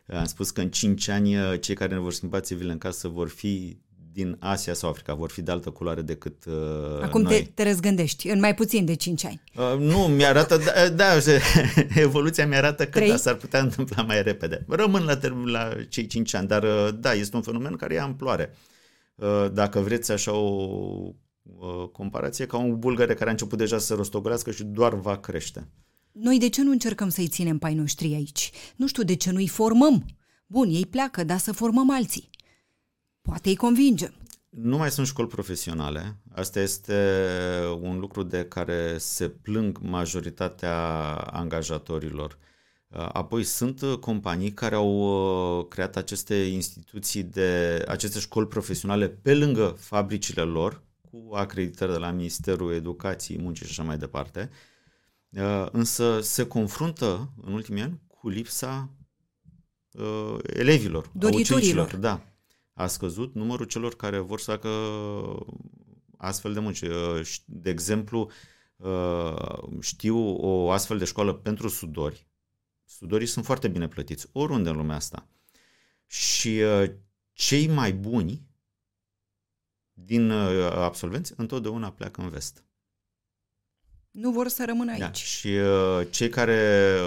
Am 0.08 0.25
spus 0.25 0.51
că 0.51 0.62
în 0.62 0.70
5 0.70 1.08
ani 1.08 1.38
uh, 1.38 1.60
cei 1.60 1.75
care 1.75 1.94
ne 1.94 2.00
vor 2.00 2.13
schimba 2.13 2.40
țevile 2.40 2.72
în 2.72 2.78
casă 2.78 3.08
vor 3.08 3.30
fi 3.30 3.78
din 4.12 4.38
Asia 4.40 4.74
sau 4.74 4.90
Africa 4.90 5.13
vor 5.13 5.30
fi 5.30 5.42
de 5.42 5.51
altă 5.51 5.70
culoare 5.70 6.01
decât 6.01 6.46
uh, 6.46 6.54
Acum 7.01 7.22
noi. 7.22 7.34
te, 7.34 7.42
te 7.54 7.63
răzgândești, 7.63 8.30
în 8.30 8.40
mai 8.40 8.54
puțin 8.54 8.86
de 8.86 8.96
5 8.96 9.25
ani. 9.25 9.42
Uh, 9.56 9.75
nu, 9.80 9.98
mi-arată, 9.98 10.58
da, 10.58 10.90
da 10.90 11.06
evoluția 12.01 12.48
mi-arată 12.48 12.86
că 12.86 13.00
da, 13.00 13.16
s-ar 13.16 13.36
putea 13.36 13.60
întâmpla 13.60 14.04
mai 14.04 14.24
repede. 14.24 14.66
Rămân 14.68 15.04
la, 15.04 15.20
la 15.46 15.70
cei 15.90 16.08
5 16.08 16.34
ani, 16.34 16.48
dar 16.48 16.63
uh, 16.63 16.90
da, 17.00 17.13
este 17.13 17.36
un 17.36 17.42
fenomen 17.42 17.75
care 17.75 17.94
ia 17.94 18.04
amploare. 18.04 18.56
Uh, 19.16 19.46
dacă 19.54 19.80
vreți 19.80 20.12
așa 20.12 20.32
o 20.32 20.68
uh, 21.08 21.13
comparație, 21.91 22.46
ca 22.46 22.58
un 22.58 22.79
bulgare 22.79 23.13
care 23.13 23.29
a 23.29 23.31
început 23.31 23.58
deja 23.58 23.77
să 23.77 23.93
rostogolească 23.93 24.51
și 24.51 24.63
doar 24.63 24.96
va 24.96 25.17
crește. 25.17 25.67
Noi 26.12 26.39
de 26.39 26.50
ce 26.50 26.63
nu 26.63 26.72
încercăm 26.72 27.10
să-i 27.10 27.27
ținem 27.27 27.58
pe 27.58 27.65
ai 27.65 27.74
noștri 27.74 28.13
aici? 28.13 28.51
Nu 28.75 28.88
știu 28.88 29.03
de 29.03 29.15
ce 29.15 29.31
nu-i 29.31 29.48
formăm. 29.48 30.05
Bun, 30.48 30.70
ei 30.70 30.86
pleacă, 30.86 31.24
dar 31.24 31.38
să 31.38 31.51
formăm 31.51 31.91
alții. 31.91 32.29
Poate 33.22 33.50
îi 33.50 33.55
convingem. 33.55 34.13
Nu 34.50 34.77
mai 34.77 34.91
sunt 34.91 35.08
școli 35.08 35.27
profesionale. 35.27 36.17
Asta 36.31 36.60
este 36.60 37.20
un 37.81 38.00
lucru 38.00 38.24
de 38.24 38.46
care 38.46 38.98
se 38.98 39.29
plâng 39.29 39.79
majoritatea 39.81 41.13
angajatorilor. 41.15 42.38
Apoi 43.12 43.43
sunt 43.43 43.81
companii 44.00 44.51
care 44.51 44.75
au 44.75 45.60
uh, 45.60 45.67
creat 45.67 45.96
aceste 45.96 46.36
instituții 46.36 47.24
de 47.24 47.84
aceste 47.88 48.20
școli 48.20 48.48
profesionale 48.48 49.10
pe 49.10 49.34
lângă 49.34 49.75
fabricile 49.79 50.41
lor, 50.41 50.84
cu 51.12 51.36
acreditări 51.36 51.91
de 51.91 51.98
la 51.98 52.12
Ministerul 52.12 52.74
Educației, 52.74 53.41
Muncii 53.41 53.65
și 53.65 53.72
așa 53.72 53.84
mai 53.84 53.98
departe. 53.98 54.50
Uh, 55.30 55.68
însă 55.72 56.22
se 56.22 56.48
confruntă 56.48 57.34
în 57.41 57.53
ultimii 57.53 57.82
ani 57.82 58.01
cu 58.08 58.30
lipsa 58.30 58.89
uh, 59.91 60.38
elevilor, 60.44 61.12
ucenicilor. 61.22 61.96
Da 61.96 62.25
a 62.74 62.88
scăzut 62.88 63.34
numărul 63.36 63.65
celor 63.65 63.96
care 63.96 64.18
vor 64.20 64.39
să 64.39 64.51
facă 64.51 64.70
astfel 66.18 66.53
de 66.53 66.60
munci. 66.60 66.82
Uh, 66.82 67.22
de 67.46 67.70
exemplu, 67.70 68.30
uh, 68.75 69.36
știu 69.80 70.18
o 70.38 70.72
astfel 70.72 70.98
de 70.98 71.06
școală 71.06 71.34
pentru 71.34 71.68
sudori. 71.68 72.27
Sudorii 72.86 73.27
sunt 73.27 73.46
foarte 73.46 73.68
bine 73.68 73.88
plătiți, 73.88 74.27
oriunde 74.32 74.70
în 74.70 74.75
lumea 74.75 74.96
asta. 74.96 75.27
Și 76.08 76.48
uh, 76.48 76.91
cei 77.34 77.68
mai 77.68 77.94
buni 77.94 78.50
din 80.05 80.31
absolvenți 80.31 81.34
întotdeauna 81.38 81.91
pleacă 81.91 82.22
în 82.22 82.29
vest. 82.29 82.63
Nu 84.12 84.31
vor 84.31 84.48
să 84.48 84.63
rămână 84.65 84.86
da, 84.86 84.91
aici. 84.91 85.01
Da. 85.01 85.13
Și 85.13 85.58
cei 86.10 86.29
care 86.29 87.00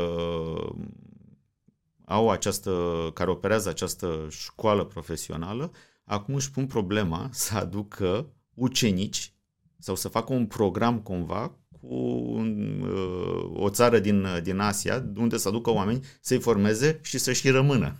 au 2.04 2.30
această, 2.30 3.10
care 3.14 3.30
operează 3.30 3.68
această 3.68 4.26
școală 4.30 4.84
profesională, 4.84 5.72
acum 6.04 6.34
își 6.34 6.50
pun 6.50 6.66
problema 6.66 7.28
să 7.32 7.56
aducă 7.56 8.32
ucenici 8.54 9.32
sau 9.78 9.94
să 9.94 10.08
facă 10.08 10.32
un 10.32 10.46
program 10.46 11.00
cumva 11.00 11.58
cu 11.80 11.94
un, 12.34 12.80
uh, 12.80 13.62
o 13.62 13.70
țară 13.70 13.98
din, 13.98 14.26
din 14.42 14.58
Asia 14.58 15.04
unde 15.16 15.36
să 15.36 15.48
aducă 15.48 15.70
oameni 15.70 16.04
să-i 16.20 16.40
formeze 16.40 17.00
și 17.02 17.18
să-și 17.18 17.50
rămână. 17.50 17.98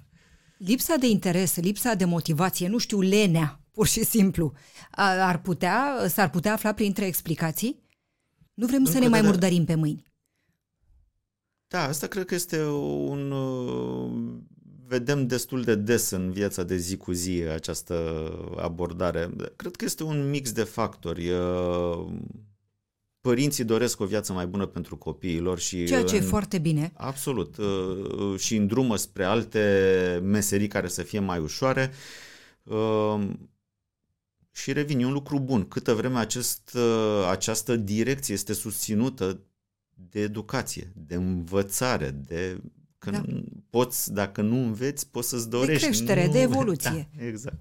Lipsa 0.56 0.96
de 0.96 1.06
interes, 1.06 1.56
lipsa 1.56 1.94
de 1.94 2.04
motivație, 2.04 2.68
nu 2.68 2.78
știu, 2.78 3.00
lenea, 3.00 3.63
pur 3.74 3.86
și 3.86 4.04
simplu, 4.04 4.52
ar 4.96 5.40
putea, 5.40 6.06
s-ar 6.08 6.30
putea 6.30 6.52
afla 6.52 6.72
printre 6.72 7.06
explicații? 7.06 7.82
Nu 8.54 8.66
vrem 8.66 8.78
Încă 8.78 8.90
să 8.90 8.98
ne 8.98 9.08
mai 9.08 9.20
murdărim 9.20 9.64
pe 9.64 9.74
mâini. 9.74 10.12
Da, 11.66 11.82
asta 11.82 12.06
cred 12.06 12.24
că 12.24 12.34
este 12.34 12.64
un... 12.64 13.30
Uh, 13.30 14.10
vedem 14.86 15.26
destul 15.26 15.62
de 15.62 15.74
des 15.74 16.10
în 16.10 16.30
viața 16.30 16.62
de 16.62 16.76
zi 16.76 16.96
cu 16.96 17.12
zi 17.12 17.42
această 17.52 18.28
abordare. 18.56 19.30
Cred 19.56 19.76
că 19.76 19.84
este 19.84 20.02
un 20.02 20.30
mix 20.30 20.52
de 20.52 20.62
factori. 20.62 21.30
Uh, 21.30 22.06
părinții 23.20 23.64
doresc 23.64 24.00
o 24.00 24.04
viață 24.04 24.32
mai 24.32 24.46
bună 24.46 24.66
pentru 24.66 24.96
copiilor 24.96 25.58
și... 25.58 25.84
Ceea 25.84 26.04
ce 26.04 26.16
în, 26.16 26.22
e 26.22 26.26
foarte 26.26 26.58
bine. 26.58 26.92
Absolut. 26.96 27.56
Uh, 27.56 28.38
și 28.38 28.56
în 28.56 28.66
drumă 28.66 28.96
spre 28.96 29.24
alte 29.24 30.20
meserii 30.22 30.68
care 30.68 30.88
să 30.88 31.02
fie 31.02 31.18
mai 31.18 31.38
ușoare. 31.38 31.92
Și 34.56 34.73
revin, 34.73 35.00
e 35.00 35.06
un 35.06 35.12
lucru 35.12 35.40
bun. 35.40 35.68
Câtă 35.68 35.94
vreme 35.94 36.18
acest, 36.18 36.76
această 37.30 37.76
direcție 37.76 38.34
este 38.34 38.52
susținută 38.52 39.40
de 39.94 40.20
educație, 40.20 40.92
de 41.07 41.14
învățare, 41.14 42.11
de 42.11 42.61
că 42.98 43.11
da. 43.11 43.22
poți, 43.70 44.12
dacă 44.12 44.42
nu 44.42 44.57
înveți, 44.57 45.11
poți 45.11 45.28
să-ți 45.28 45.48
dorești. 45.48 45.81
De 45.81 45.87
creștere, 45.87 46.26
nu... 46.26 46.33
de 46.33 46.40
evoluție. 46.40 47.09
Da, 47.16 47.26
exact. 47.26 47.59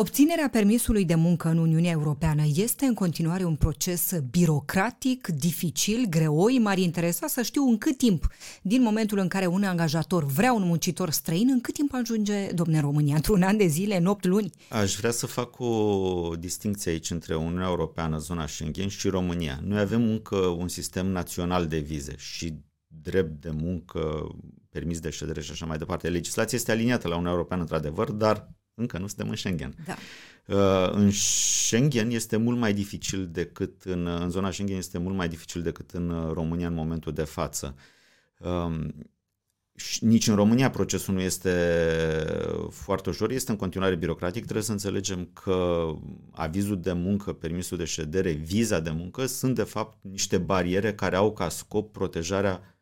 Obținerea 0.00 0.48
permisului 0.52 1.04
de 1.04 1.14
muncă 1.14 1.48
în 1.48 1.58
Uniunea 1.58 1.90
Europeană 1.90 2.42
este 2.54 2.84
în 2.84 2.94
continuare 2.94 3.44
un 3.44 3.56
proces 3.56 4.12
birocratic, 4.30 5.26
dificil, 5.26 6.06
greoi. 6.08 6.58
M-ar 6.58 6.78
interesa 6.78 7.26
să 7.26 7.42
știu 7.42 7.62
în 7.62 7.78
cât 7.78 7.96
timp, 7.96 8.26
din 8.62 8.82
momentul 8.82 9.18
în 9.18 9.28
care 9.28 9.46
un 9.46 9.62
angajator 9.62 10.24
vrea 10.24 10.52
un 10.52 10.62
muncitor 10.62 11.10
străin, 11.10 11.48
în 11.50 11.60
cât 11.60 11.74
timp 11.74 11.94
ajunge, 11.94 12.52
domne 12.52 12.80
România, 12.80 13.14
într-un 13.14 13.42
an 13.42 13.56
de 13.56 13.66
zile, 13.66 13.96
în 13.96 14.06
8 14.06 14.26
luni? 14.26 14.50
Aș 14.70 14.96
vrea 14.96 15.10
să 15.10 15.26
fac 15.26 15.60
o 15.60 16.32
distinție 16.38 16.90
aici 16.90 17.10
între 17.10 17.34
Uniunea 17.36 17.68
Europeană, 17.68 18.18
zona 18.18 18.46
Schengen 18.46 18.88
și 18.88 19.08
România. 19.08 19.60
Noi 19.64 19.80
avem 19.80 20.02
încă 20.02 20.36
un 20.36 20.68
sistem 20.68 21.06
național 21.06 21.66
de 21.66 21.78
vize 21.78 22.14
și 22.16 22.54
drept 23.02 23.40
de 23.40 23.50
muncă, 23.50 24.28
permis 24.70 25.00
de 25.00 25.10
ședere 25.10 25.40
și 25.40 25.50
așa 25.50 25.66
mai 25.66 25.78
departe. 25.78 26.08
Legislația 26.08 26.58
este 26.58 26.70
aliniată 26.70 27.08
la 27.08 27.12
Uniunea 27.12 27.34
Europeană, 27.34 27.62
într-adevăr, 27.62 28.10
dar 28.10 28.57
încă 28.78 28.98
nu 28.98 29.06
suntem 29.06 29.28
în 29.28 29.36
Schengen. 29.36 29.74
Da. 29.86 29.96
Uh, 30.46 30.90
în 30.92 31.10
Schengen 31.10 32.10
este 32.10 32.36
mult 32.36 32.58
mai 32.58 32.74
dificil 32.74 33.28
decât 33.32 33.82
în, 33.82 34.06
în 34.06 34.30
zona 34.30 34.50
Schengen 34.50 34.76
este 34.76 34.98
mult 34.98 35.16
mai 35.16 35.28
dificil 35.28 35.62
decât 35.62 35.90
în 35.90 36.10
uh, 36.10 36.32
România 36.32 36.66
în 36.66 36.74
momentul 36.74 37.12
de 37.12 37.24
față. 37.24 37.74
Um, 38.38 38.94
nici 40.00 40.26
în 40.26 40.34
România 40.34 40.70
procesul 40.70 41.14
nu 41.14 41.20
este 41.20 41.50
foarte 42.70 43.08
ușor, 43.08 43.30
este 43.30 43.50
în 43.50 43.56
continuare 43.56 43.94
birocratic. 43.94 44.42
Trebuie 44.42 44.64
să 44.64 44.72
înțelegem 44.72 45.30
că 45.32 45.86
avizul 46.30 46.80
de 46.80 46.92
muncă, 46.92 47.32
permisul 47.32 47.76
de 47.76 47.84
ședere, 47.84 48.30
viza 48.30 48.80
de 48.80 48.90
muncă 48.90 49.26
sunt 49.26 49.54
de 49.54 49.62
fapt 49.62 49.96
niște 50.00 50.38
bariere 50.38 50.94
care 50.94 51.16
au 51.16 51.32
ca 51.32 51.48
scop 51.48 51.92
protejarea 51.92 52.60
Uh, 52.60 52.77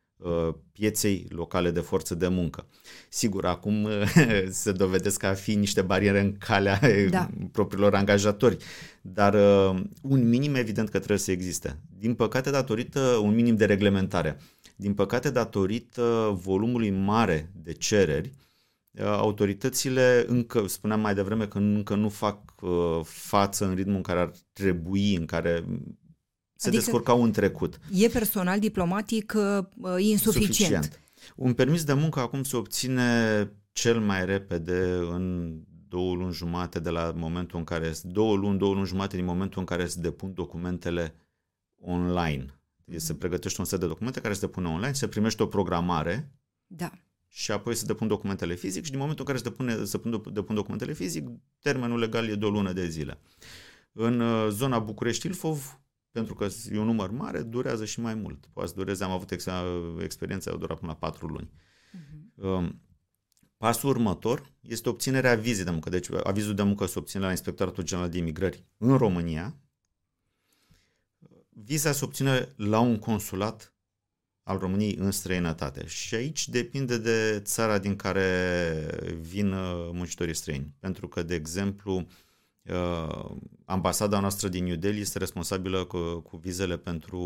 pieței 0.72 1.26
locale 1.28 1.70
de 1.70 1.80
forță 1.80 2.14
de 2.14 2.28
muncă. 2.28 2.66
Sigur, 3.08 3.44
acum 3.44 3.88
se 4.50 4.72
dovedesc 4.72 5.22
a 5.22 5.34
fi 5.34 5.54
niște 5.54 5.82
bariere 5.82 6.20
în 6.20 6.36
calea 6.38 6.80
da. 7.10 7.28
propriilor 7.52 7.94
angajatori, 7.94 8.56
dar 9.02 9.34
uh, 9.34 9.82
un 10.02 10.28
minim 10.28 10.54
evident 10.54 10.88
că 10.88 10.96
trebuie 10.96 11.18
să 11.18 11.30
existe. 11.30 11.78
Din 11.98 12.14
păcate, 12.14 12.50
datorită 12.50 13.00
un 13.00 13.34
minim 13.34 13.56
de 13.56 13.64
reglementare. 13.64 14.40
Din 14.76 14.94
păcate, 14.94 15.30
datorită 15.30 16.38
volumului 16.42 16.90
mare 16.90 17.50
de 17.62 17.72
cereri, 17.72 18.32
uh, 18.90 19.04
autoritățile 19.04 20.24
încă, 20.28 20.66
spuneam 20.66 21.00
mai 21.00 21.14
devreme 21.14 21.46
că 21.46 21.58
încă 21.58 21.94
nu 21.94 22.08
fac 22.08 22.38
față 23.02 23.64
în 23.66 23.74
ritmul 23.74 23.96
în 23.96 24.02
care 24.02 24.18
ar 24.18 24.32
trebui, 24.52 25.14
în 25.14 25.26
care 25.26 25.64
se 26.56 26.68
adică 26.68 26.82
descurcau 26.82 27.22
în 27.22 27.32
trecut. 27.32 27.80
E 27.92 28.08
personal 28.08 28.58
diplomatic 28.58 29.34
uh, 29.36 29.64
insuficient. 29.98 30.54
Suficient. 30.54 31.00
Un 31.36 31.54
permis 31.54 31.84
de 31.84 31.92
muncă 31.92 32.20
acum 32.20 32.42
se 32.42 32.56
obține 32.56 33.50
cel 33.72 34.00
mai 34.00 34.24
repede 34.24 34.78
în 35.10 35.54
două 35.88 36.14
luni 36.14 36.32
jumate 36.32 36.78
de 36.78 36.90
la 36.90 37.12
momentul 37.16 37.58
în 37.58 37.64
care 37.64 37.94
două 38.02 38.36
luni, 38.36 38.58
două 38.58 38.74
luni 38.74 38.86
jumate 38.86 39.16
din 39.16 39.24
momentul 39.24 39.60
în 39.60 39.66
care 39.66 39.86
se 39.86 40.00
depun 40.00 40.34
documentele 40.34 41.14
online. 41.80 42.60
Se 42.96 43.14
pregătește 43.14 43.60
un 43.60 43.66
set 43.66 43.80
de 43.80 43.86
documente 43.86 44.20
care 44.20 44.34
se 44.34 44.40
depune 44.40 44.68
online, 44.68 44.92
se 44.92 45.08
primește 45.08 45.42
o 45.42 45.46
programare 45.46 46.32
da. 46.66 46.90
și 47.28 47.52
apoi 47.52 47.74
se 47.74 47.86
depun 47.86 48.08
documentele 48.08 48.54
fizic 48.54 48.84
și 48.84 48.90
din 48.90 48.98
momentul 48.98 49.24
în 49.28 49.32
care 49.32 49.44
se 49.44 49.50
depun, 49.50 49.86
se 49.86 50.00
depun 50.32 50.54
documentele 50.54 50.92
fizic, 50.92 51.28
termenul 51.60 51.98
legal 51.98 52.28
e 52.28 52.34
de 52.34 52.44
o 52.44 52.50
lună 52.50 52.72
de 52.72 52.88
zile. 52.88 53.18
În 53.92 54.20
uh, 54.20 54.48
zona 54.50 54.78
București-Ilfov, 54.78 55.80
pentru 56.16 56.34
că 56.34 56.48
e 56.72 56.78
un 56.78 56.84
număr 56.84 57.10
mare, 57.10 57.42
durează 57.42 57.84
și 57.84 58.00
mai 58.00 58.14
mult. 58.14 58.46
Poate 58.52 58.68
să 58.68 58.74
dureze, 58.74 59.04
am 59.04 59.10
avut 59.10 59.30
ex- 59.30 59.46
experiența, 60.02 60.50
a 60.50 60.56
durat 60.56 60.78
până 60.78 60.90
la 60.90 61.08
patru 61.08 61.26
luni. 61.26 61.50
Uh-huh. 61.50 62.70
Pasul 63.56 63.88
următor 63.88 64.52
este 64.60 64.88
obținerea 64.88 65.34
vizei 65.34 65.64
de 65.64 65.70
muncă. 65.70 65.90
Deci 65.90 66.08
avizul 66.24 66.54
de 66.54 66.62
muncă 66.62 66.86
se 66.86 66.98
obține 66.98 67.22
la 67.22 67.30
Inspectoratul 67.30 67.84
General 67.84 68.10
de 68.10 68.18
Imigrări 68.18 68.64
în 68.76 68.96
România. 68.96 69.56
Viza 71.48 71.92
se 71.92 72.04
obține 72.04 72.54
la 72.56 72.78
un 72.78 72.98
consulat 72.98 73.74
al 74.42 74.58
României 74.58 74.94
în 74.94 75.10
străinătate. 75.10 75.86
Și 75.86 76.14
aici 76.14 76.48
depinde 76.48 76.98
de 76.98 77.40
țara 77.44 77.78
din 77.78 77.96
care 77.96 78.90
vin 79.20 79.52
uh, 79.52 79.90
muncitorii 79.92 80.34
străini. 80.34 80.74
Pentru 80.78 81.08
că, 81.08 81.22
de 81.22 81.34
exemplu, 81.34 82.06
Uh, 82.70 83.36
ambasada 83.64 84.20
noastră 84.20 84.48
din 84.48 84.64
New 84.64 84.76
Delhi 84.76 85.00
este 85.00 85.18
responsabilă 85.18 85.84
cu, 85.84 86.20
cu 86.20 86.36
vizele 86.36 86.76
pentru 86.76 87.20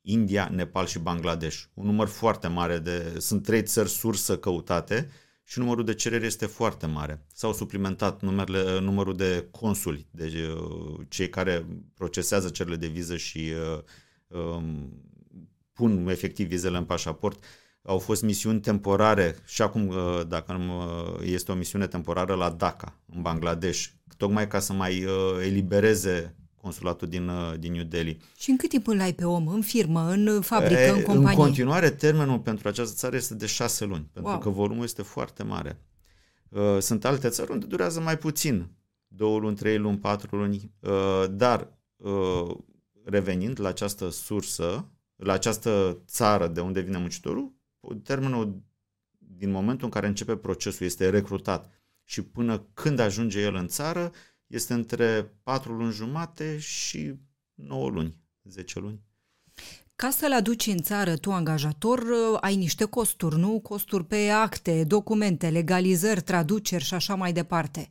India, 0.00 0.48
Nepal 0.52 0.86
și 0.86 0.98
Bangladesh. 0.98 1.62
Un 1.74 1.86
număr 1.86 2.08
foarte 2.08 2.46
mare 2.46 2.78
de... 2.78 3.14
Sunt 3.18 3.42
trei 3.42 3.62
țări 3.62 3.88
sursă 3.88 4.38
căutate 4.38 5.10
și 5.44 5.58
numărul 5.58 5.84
de 5.84 5.94
cereri 5.94 6.26
este 6.26 6.46
foarte 6.46 6.86
mare. 6.86 7.26
S-au 7.32 7.52
suplimentat 7.52 8.22
numerele, 8.22 8.80
numărul 8.80 9.16
de 9.16 9.48
consuli, 9.50 10.06
deci 10.10 10.34
cei 11.08 11.28
care 11.28 11.66
procesează 11.94 12.48
cererile 12.48 12.86
de 12.86 12.92
viză 12.92 13.16
și 13.16 13.52
uh, 13.74 14.38
um, 14.40 14.92
pun 15.72 16.08
efectiv 16.08 16.48
vizele 16.48 16.76
în 16.76 16.84
pașaport. 16.84 17.44
Au 17.88 17.98
fost 17.98 18.22
misiuni 18.22 18.60
temporare 18.60 19.36
și 19.46 19.62
acum, 19.62 19.88
uh, 19.88 20.20
dacă 20.28 20.52
nu 20.52 20.82
este 21.24 21.52
o 21.52 21.54
misiune 21.54 21.86
temporară 21.86 22.34
la 22.34 22.50
Dhaka, 22.50 22.94
în 23.14 23.22
Bangladesh, 23.22 23.86
tocmai 24.16 24.48
ca 24.48 24.58
să 24.58 24.72
mai 24.72 25.04
uh, 25.04 25.12
elibereze 25.42 26.34
consulatul 26.60 27.08
din, 27.08 27.28
uh, 27.28 27.58
din 27.58 27.72
New 27.72 27.82
Delhi. 27.82 28.16
Și 28.38 28.50
în 28.50 28.56
cât 28.56 28.68
timp 28.68 28.86
îl 28.86 29.00
ai 29.00 29.12
pe 29.12 29.24
om? 29.24 29.46
În 29.46 29.62
firmă, 29.62 30.10
în 30.10 30.40
fabrică, 30.40 30.80
e, 30.80 30.88
în 30.88 31.02
companie? 31.02 31.28
În 31.28 31.34
continuare, 31.34 31.90
termenul 31.90 32.38
pentru 32.38 32.68
această 32.68 32.94
țară 32.94 33.16
este 33.16 33.34
de 33.34 33.46
șase 33.46 33.84
luni, 33.84 34.08
pentru 34.12 34.32
wow. 34.32 34.40
că 34.40 34.48
volumul 34.48 34.84
este 34.84 35.02
foarte 35.02 35.42
mare. 35.42 35.80
Uh, 36.48 36.76
sunt 36.80 37.04
alte 37.04 37.28
țări 37.28 37.50
unde 37.50 37.66
durează 37.66 38.00
mai 38.00 38.18
puțin, 38.18 38.70
două 39.06 39.38
luni, 39.38 39.56
trei 39.56 39.78
luni, 39.78 39.98
patru 39.98 40.36
luni, 40.36 40.72
dar 41.30 41.78
revenind 43.04 43.60
la 43.60 43.68
această 43.68 44.10
sursă, 44.10 44.88
la 45.16 45.32
această 45.32 45.98
țară 46.06 46.48
de 46.48 46.60
unde 46.60 46.80
vine 46.80 46.98
muncitorul, 46.98 47.57
termenul 48.02 48.62
din 49.18 49.50
momentul 49.50 49.84
în 49.84 49.90
care 49.90 50.06
începe 50.06 50.36
procesul 50.36 50.86
este 50.86 51.10
recrutat 51.10 51.70
și 52.04 52.22
până 52.22 52.66
când 52.74 52.98
ajunge 52.98 53.40
el 53.40 53.54
în 53.54 53.68
țară 53.68 54.12
este 54.46 54.72
între 54.72 55.34
4 55.42 55.72
luni 55.72 55.92
jumate 55.92 56.58
și 56.58 57.14
9 57.54 57.88
luni, 57.88 58.16
10 58.44 58.78
luni. 58.78 59.00
Ca 59.96 60.10
să-l 60.10 60.32
aduci 60.32 60.66
în 60.66 60.82
țară, 60.82 61.16
tu, 61.16 61.32
angajator, 61.32 62.02
ai 62.40 62.56
niște 62.56 62.84
costuri, 62.84 63.38
nu? 63.38 63.60
Costuri 63.60 64.04
pe 64.04 64.28
acte, 64.28 64.84
documente, 64.84 65.48
legalizări, 65.48 66.22
traduceri 66.22 66.84
și 66.84 66.94
așa 66.94 67.14
mai 67.14 67.32
departe. 67.32 67.88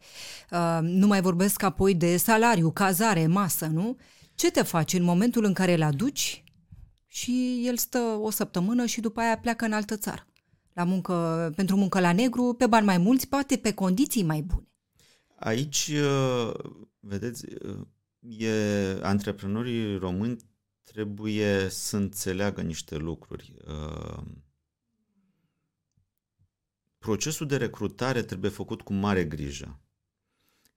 Uh, 0.52 0.80
nu 0.82 1.08
mai 1.08 1.22
vorbesc 1.22 1.64
apoi 1.64 1.96
de 1.96 2.18
salariu, 2.18 2.72
cazare, 2.72 3.28
masă, 3.28 3.66
nu? 3.66 3.98
Ce 4.36 4.52
te 4.52 4.64
faci 4.64 4.94
în 4.94 5.04
momentul 5.04 5.44
în 5.44 5.54
care 5.54 5.74
îl 5.74 5.82
aduci 5.82 6.44
și 7.18 7.62
el 7.66 7.78
stă 7.78 8.00
o 8.00 8.30
săptămână 8.30 8.86
și 8.86 9.02
după 9.02 9.20
aia 9.20 9.38
pleacă 9.38 9.66
în 9.66 9.74
altă 9.74 9.98
țară? 9.98 10.28
La 10.74 10.84
muncă, 10.84 11.52
pentru 11.56 11.76
muncă 11.76 12.00
la 12.00 12.14
negru, 12.14 12.54
pe 12.54 12.68
bani 12.68 12.86
mai 12.86 12.98
mulți, 12.98 13.28
poate 13.28 13.58
pe 13.58 13.74
condiții 13.74 14.24
mai 14.24 14.42
bune. 14.42 14.68
Aici, 15.36 15.92
uh, 15.94 16.54
vedeți, 17.00 17.46
uh, 17.66 17.88
e, 18.20 19.00
antreprenorii 19.02 19.98
români 19.98 20.38
trebuie 20.84 21.70
să 21.70 21.98
înțeleagă 21.98 22.62
niște 22.62 22.96
lucruri. 22.96 23.54
Uh, 23.68 24.24
procesul 26.98 27.48
de 27.48 27.58
recrutare 27.58 28.24
trebuie 28.24 28.52
făcut 28.52 28.82
cu 28.82 28.94
mare 28.94 29.26
grijă. 29.26 29.80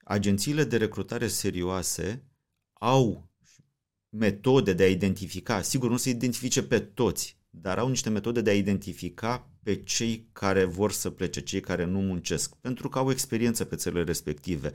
Agențiile 0.04 0.64
de 0.64 0.76
recrutare 0.76 1.28
serioase 1.28 2.24
au 2.72 3.29
metode 4.10 4.72
de 4.72 4.82
a 4.82 4.88
identifica, 4.88 5.62
sigur 5.62 5.90
nu 5.90 5.96
se 5.96 6.10
identifice 6.10 6.62
pe 6.62 6.78
toți, 6.78 7.38
dar 7.50 7.78
au 7.78 7.88
niște 7.88 8.10
metode 8.10 8.40
de 8.40 8.50
a 8.50 8.56
identifica 8.56 9.48
pe 9.62 9.74
cei 9.74 10.28
care 10.32 10.64
vor 10.64 10.92
să 10.92 11.10
plece, 11.10 11.40
cei 11.40 11.60
care 11.60 11.84
nu 11.84 12.00
muncesc, 12.00 12.54
pentru 12.54 12.88
că 12.88 12.98
au 12.98 13.10
experiență 13.10 13.64
pe 13.64 13.76
țările 13.76 14.02
respective. 14.02 14.72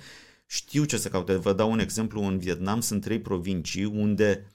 Știu 0.48 0.84
ce 0.84 0.98
să 0.98 1.10
caute. 1.10 1.36
Vă 1.36 1.54
dau 1.54 1.72
un 1.72 1.80
exemplu. 1.80 2.22
În 2.22 2.38
Vietnam 2.38 2.80
sunt 2.80 3.02
trei 3.02 3.20
provincii 3.20 3.86
unde 3.86 4.52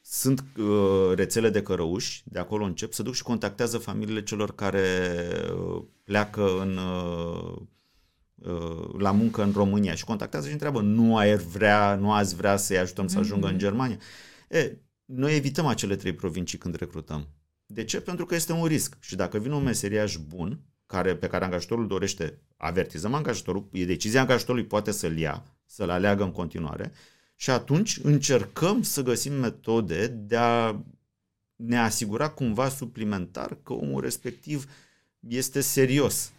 sunt 0.00 0.44
uh, 0.58 1.12
rețele 1.14 1.50
de 1.50 1.62
cărăuși, 1.62 2.22
de 2.24 2.38
acolo 2.38 2.64
încep, 2.64 2.92
să 2.92 3.02
duc 3.02 3.14
și 3.14 3.22
contactează 3.22 3.78
familiile 3.78 4.22
celor 4.22 4.54
care 4.54 5.16
uh, 5.56 5.82
pleacă 6.04 6.60
în, 6.60 6.76
uh, 6.76 7.52
uh, 7.54 7.62
la 8.98 9.10
muncă 9.10 9.42
în 9.42 9.52
România 9.52 9.94
și 9.94 10.04
contactează 10.04 10.46
și 10.46 10.52
întreabă, 10.52 10.80
nu, 10.80 11.16
ai 11.16 11.36
vrea, 11.36 11.94
nu 11.94 12.12
ați 12.12 12.34
vrea 12.34 12.56
să-i 12.56 12.78
ajutăm 12.78 13.06
să 13.06 13.18
ajungă 13.18 13.48
mm-hmm. 13.48 13.52
în 13.52 13.58
Germania? 13.58 13.98
E, 14.48 14.76
noi 15.04 15.36
evităm 15.36 15.66
acele 15.66 15.96
trei 15.96 16.12
provincii 16.12 16.58
când 16.58 16.74
recrutăm. 16.74 17.28
De 17.66 17.84
ce? 17.84 18.00
Pentru 18.00 18.26
că 18.26 18.34
este 18.34 18.52
un 18.52 18.64
risc. 18.64 18.96
Și 19.00 19.16
dacă 19.16 19.38
vine 19.38 19.54
un 19.54 19.62
meseriaș 19.62 20.16
bun, 20.16 20.60
care, 20.86 21.16
pe 21.16 21.26
care 21.26 21.44
angajatorul 21.44 21.86
dorește, 21.86 22.38
avertizăm 22.56 23.14
angajatorul, 23.14 23.68
e 23.72 23.84
decizia 23.84 24.20
angajatorului, 24.20 24.66
poate 24.66 24.90
să-l 24.90 25.18
ia, 25.18 25.44
să-l 25.66 25.90
aleagă 25.90 26.22
în 26.22 26.32
continuare 26.32 26.92
și 27.42 27.50
atunci 27.50 27.98
încercăm 28.02 28.82
să 28.82 29.02
găsim 29.02 29.32
metode 29.32 30.06
de 30.06 30.36
a 30.36 30.76
ne 31.56 31.78
asigura 31.78 32.28
cumva 32.28 32.68
suplimentar 32.68 33.58
că 33.62 33.72
omul 33.72 34.00
respectiv 34.00 34.70
este 35.28 35.60
serios. 35.60 36.32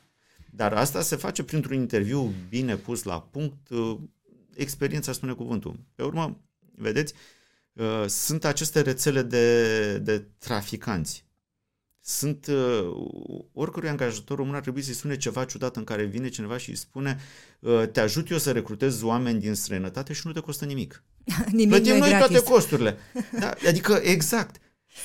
Dar 0.56 0.74
asta 0.74 1.02
se 1.02 1.16
face 1.16 1.44
printr-un 1.44 1.76
interviu 1.76 2.34
bine 2.50 2.76
pus 2.76 3.04
la 3.04 3.22
punct, 3.22 3.58
experiența 4.56 5.12
spune 5.12 5.34
cuvântul. 5.34 5.80
Pe 5.96 6.04
urmă, 6.04 6.42
vedeți, 6.76 7.14
Uh, 7.74 8.06
sunt 8.08 8.46
aceste 8.46 8.82
rețele 8.82 9.22
de, 9.22 9.98
de 9.98 10.20
traficanți. 10.38 11.26
Sunt 12.02 12.48
uh, 12.48 12.92
oricărui 13.54 13.90
angajator 13.90 14.38
român 14.38 14.56
ar 14.56 14.62
trebui 14.62 14.82
să-i 14.82 14.94
spune 14.94 15.18
ceva 15.18 15.46
ciudat 15.46 15.76
în 15.76 15.84
care 15.84 16.04
vine 16.04 16.30
cineva 16.30 16.58
și 16.58 16.70
îi 16.70 16.76
spune 16.76 17.20
uh, 17.60 17.88
te 17.92 18.00
ajut 18.00 18.30
eu 18.30 18.38
să 18.38 18.52
recrutez 18.52 19.02
oameni 19.02 19.40
din 19.40 19.54
străinătate 19.54 20.14
și 20.14 20.22
nu 20.28 20.32
te 20.34 20.40
costă 20.40 20.66
nimic. 20.66 21.04
nimic 21.52 21.70
Plătim 21.70 21.98
noi 21.98 22.10
gratis. 22.10 22.28
toate 22.28 22.52
costurile. 22.52 22.98
Da? 23.40 23.54
Adică 23.68 23.94
exact. 24.04 24.56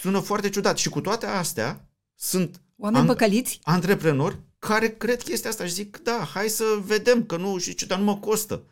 Sună 0.00 0.20
foarte 0.20 0.48
ciudat. 0.48 0.76
Și 0.78 0.88
cu 0.88 1.00
toate 1.00 1.26
astea 1.26 1.88
sunt 2.14 2.62
Oameni 2.76 3.00
an- 3.00 3.06
păcăliți? 3.06 3.58
antreprenori 3.62 4.38
care 4.58 4.96
cred 4.96 5.22
chestia 5.22 5.50
asta 5.50 5.66
și 5.66 5.72
zic, 5.72 5.98
da, 6.02 6.24
hai 6.24 6.48
să 6.48 6.64
vedem, 6.84 7.26
că 7.26 7.36
nu, 7.36 7.58
și 7.58 7.74
ce, 7.74 7.86
dar 7.86 7.98
nu 7.98 8.04
mă 8.04 8.18
costă. 8.18 8.64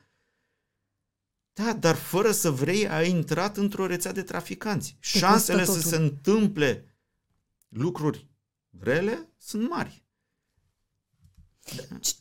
Da, 1.53 1.73
dar 1.73 1.95
fără 1.95 2.33
să 2.33 2.51
vrei, 2.51 2.89
ai 2.89 3.11
intrat 3.11 3.57
într-o 3.57 3.87
rețea 3.87 4.13
de 4.13 4.23
traficanți. 4.23 4.97
Te 5.01 5.19
Șansele 5.19 5.65
să 5.65 5.81
se 5.81 5.97
întâmple 5.97 6.97
lucruri 7.69 8.27
rele 8.79 9.29
sunt 9.39 9.69
mari. 9.69 10.05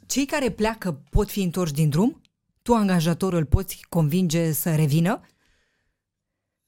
Cei 0.07 0.25
care 0.25 0.51
pleacă 0.51 0.93
pot 1.09 1.29
fi 1.29 1.41
întorși 1.41 1.73
din 1.73 1.89
drum? 1.89 2.21
Tu, 2.61 2.73
angajatorul, 2.73 3.39
îl 3.39 3.45
poți 3.45 3.85
convinge 3.89 4.51
să 4.51 4.75
revină? 4.75 5.21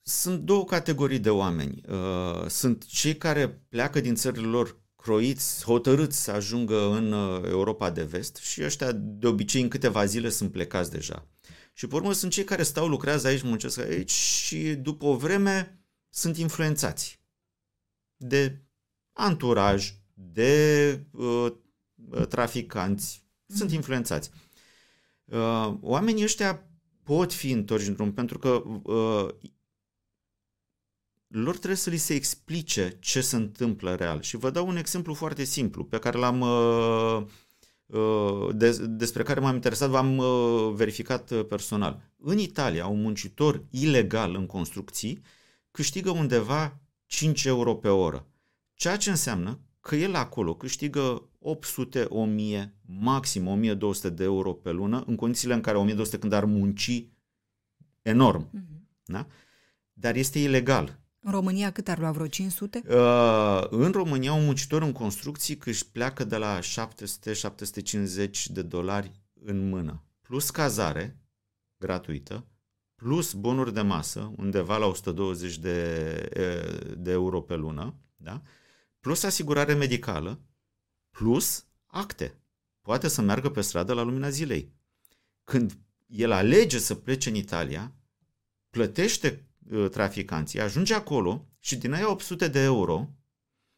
Sunt 0.02 0.42
două 0.42 0.66
categorii 0.66 1.20
de 1.20 1.30
oameni. 1.30 1.82
Uh, 1.88 2.48
sunt 2.48 2.86
cei 2.86 3.18
care 3.18 3.50
pleacă 3.50 4.00
din 4.00 4.16
țările 4.16 4.48
lor 4.48 4.82
croiți, 5.08 5.64
hotărâți 5.64 6.24
să 6.24 6.32
ajungă 6.32 6.90
în 6.92 7.12
uh, 7.12 7.44
Europa 7.46 7.90
de 7.90 8.04
vest 8.04 8.36
și 8.36 8.64
ăștia 8.64 8.92
de 8.92 9.28
obicei 9.28 9.62
în 9.62 9.68
câteva 9.68 10.06
zile 10.06 10.30
sunt 10.30 10.52
plecați 10.52 10.92
deja. 10.92 11.28
Și 11.74 11.88
pe 11.88 11.96
urmă 11.96 12.14
sunt 12.14 12.32
cei 12.32 12.44
care 12.44 12.64
stau, 12.64 12.88
lucrează 12.88 13.28
aici, 13.28 13.42
muncesc 13.42 13.80
aici 13.80 14.12
și 14.12 14.76
după 14.76 15.06
o 15.06 15.16
vreme 15.16 15.80
sunt 16.10 16.38
influențați 16.38 17.22
de 18.16 18.62
anturaj, 19.14 19.94
de 20.14 21.06
uh, 21.12 21.52
traficanți, 22.30 23.26
mm. 23.46 23.56
sunt 23.56 23.72
influențați. 23.72 24.30
Uh, 25.26 25.74
oamenii 25.82 26.24
ăștia 26.24 26.70
pot 27.04 27.34
fi 27.34 27.52
întorși 27.52 27.88
în 27.88 27.94
drum 27.94 28.14
pentru 28.14 28.40
că 28.40 28.64
uh, 28.84 29.28
lor 31.28 31.56
trebuie 31.56 31.76
să 31.76 31.90
li 31.90 31.98
se 31.98 32.14
explice 32.14 32.98
ce 33.00 33.22
se 33.22 33.36
întâmplă 33.36 33.96
real. 33.96 34.22
Și 34.22 34.38
vă 34.38 34.50
dau 34.50 34.68
un 34.68 34.78
exemplu 34.78 35.14
foarte 35.14 35.44
simplu 35.44 35.84
pe 35.84 36.00
care 36.00 36.18
l-am 36.18 36.42
uh, 36.42 37.26
Uh, 37.88 38.50
despre 38.88 39.24
care 39.24 39.40
m-am 39.40 39.56
interesat, 39.56 39.90
v-am 39.90 40.18
uh, 40.18 40.74
verificat 40.74 41.30
uh, 41.32 41.46
personal. 41.46 42.02
În 42.18 42.38
Italia, 42.38 42.88
un 42.88 43.02
muncitor 43.02 43.66
ilegal 43.70 44.36
în 44.36 44.46
construcții 44.46 45.22
câștigă 45.72 46.10
undeva 46.10 46.80
5 47.06 47.44
euro 47.44 47.76
pe 47.76 47.88
oră, 47.88 48.28
ceea 48.74 48.98
ce 48.98 49.10
înseamnă 49.10 49.60
că 49.80 49.96
el 49.96 50.16
acolo 50.16 50.56
câștigă 50.56 51.30
800, 51.40 52.06
1000, 52.10 52.74
maxim 52.86 53.48
1200 53.48 54.10
de 54.10 54.24
euro 54.24 54.54
pe 54.54 54.72
lună, 54.72 55.04
în 55.08 55.16
condițiile 55.16 55.54
în 55.54 55.62
care 55.62 55.78
1200 55.78 56.20
când 56.20 56.34
ar 56.34 56.46
munci 56.46 57.06
enorm. 58.02 58.50
Mm-hmm. 58.50 59.04
Da? 59.06 59.28
Dar 59.94 60.16
este 60.16 60.40
ilegal. 60.40 61.00
În 61.28 61.34
România 61.34 61.72
cât 61.72 61.88
ar 61.88 62.00
lua 62.00 62.12
vreo 62.12 62.28
500? 62.28 62.82
Uh, 62.88 63.68
în 63.70 63.92
România 63.92 64.34
un 64.34 64.46
muncitor 64.46 64.82
în 64.82 64.92
construcții 64.92 65.60
își 65.66 65.88
pleacă 65.88 66.24
de 66.24 66.38
la 66.38 66.60
700-750 66.60 66.64
de 68.48 68.62
dolari 68.62 69.12
în 69.44 69.70
mână. 69.70 70.04
Plus 70.22 70.50
cazare 70.50 71.20
gratuită, 71.78 72.46
plus 72.96 73.34
bonuri 73.34 73.74
de 73.74 73.82
masă, 73.82 74.34
undeva 74.38 74.78
la 74.78 74.86
120 74.86 75.58
de, 75.58 76.94
de 76.98 77.12
euro 77.12 77.42
pe 77.42 77.56
lună, 77.56 77.96
da? 78.16 78.42
plus 79.00 79.24
asigurare 79.24 79.74
medicală, 79.74 80.40
plus 81.10 81.66
acte. 81.86 82.40
Poate 82.82 83.08
să 83.08 83.22
meargă 83.22 83.50
pe 83.50 83.62
stradă 83.62 83.94
la 83.94 84.02
lumina 84.02 84.30
zilei. 84.30 84.74
Când 85.44 85.78
el 86.06 86.32
alege 86.32 86.78
să 86.78 86.96
plece 86.96 87.30
în 87.30 87.36
Italia, 87.36 87.94
plătește 88.70 89.30
Uh, 89.30 89.47
traficanții, 89.92 90.62
ajunge 90.62 90.94
acolo 90.94 91.46
și 91.60 91.76
din 91.76 91.94
aia 91.94 92.10
800 92.10 92.48
de 92.48 92.60
euro 92.60 93.10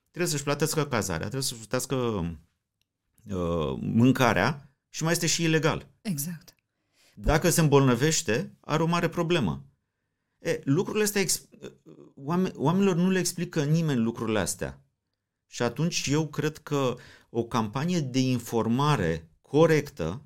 trebuie 0.09 0.31
să-și 0.31 0.43
plătească 0.43 0.85
cazarea, 0.85 1.19
trebuie 1.19 1.41
să-și 1.41 1.59
plătească 1.59 1.95
uh, 1.95 3.77
mâncarea 3.81 4.69
și 4.89 5.03
mai 5.03 5.11
este 5.11 5.27
și 5.27 5.43
ilegal. 5.43 5.87
Exact. 6.01 6.55
Dacă 7.15 7.49
se 7.49 7.61
îmbolnăvește, 7.61 8.57
are 8.59 8.83
o 8.83 8.85
mare 8.85 9.09
problemă. 9.09 9.65
E, 10.39 10.61
lucrurile 10.63 11.03
astea, 11.03 11.23
oameni, 12.15 12.53
oamenilor 12.55 12.95
nu 12.95 13.09
le 13.09 13.19
explică 13.19 13.63
nimeni 13.63 13.99
lucrurile 13.99 14.39
astea. 14.39 14.83
Și 15.47 15.61
atunci 15.61 16.07
eu 16.07 16.27
cred 16.27 16.57
că 16.57 16.95
o 17.29 17.43
campanie 17.43 17.99
de 17.99 18.19
informare 18.19 19.29
corectă 19.41 20.23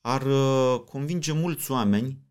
ar 0.00 0.22
uh, 0.22 0.80
convinge 0.80 1.32
mulți 1.32 1.70
oameni 1.70 2.25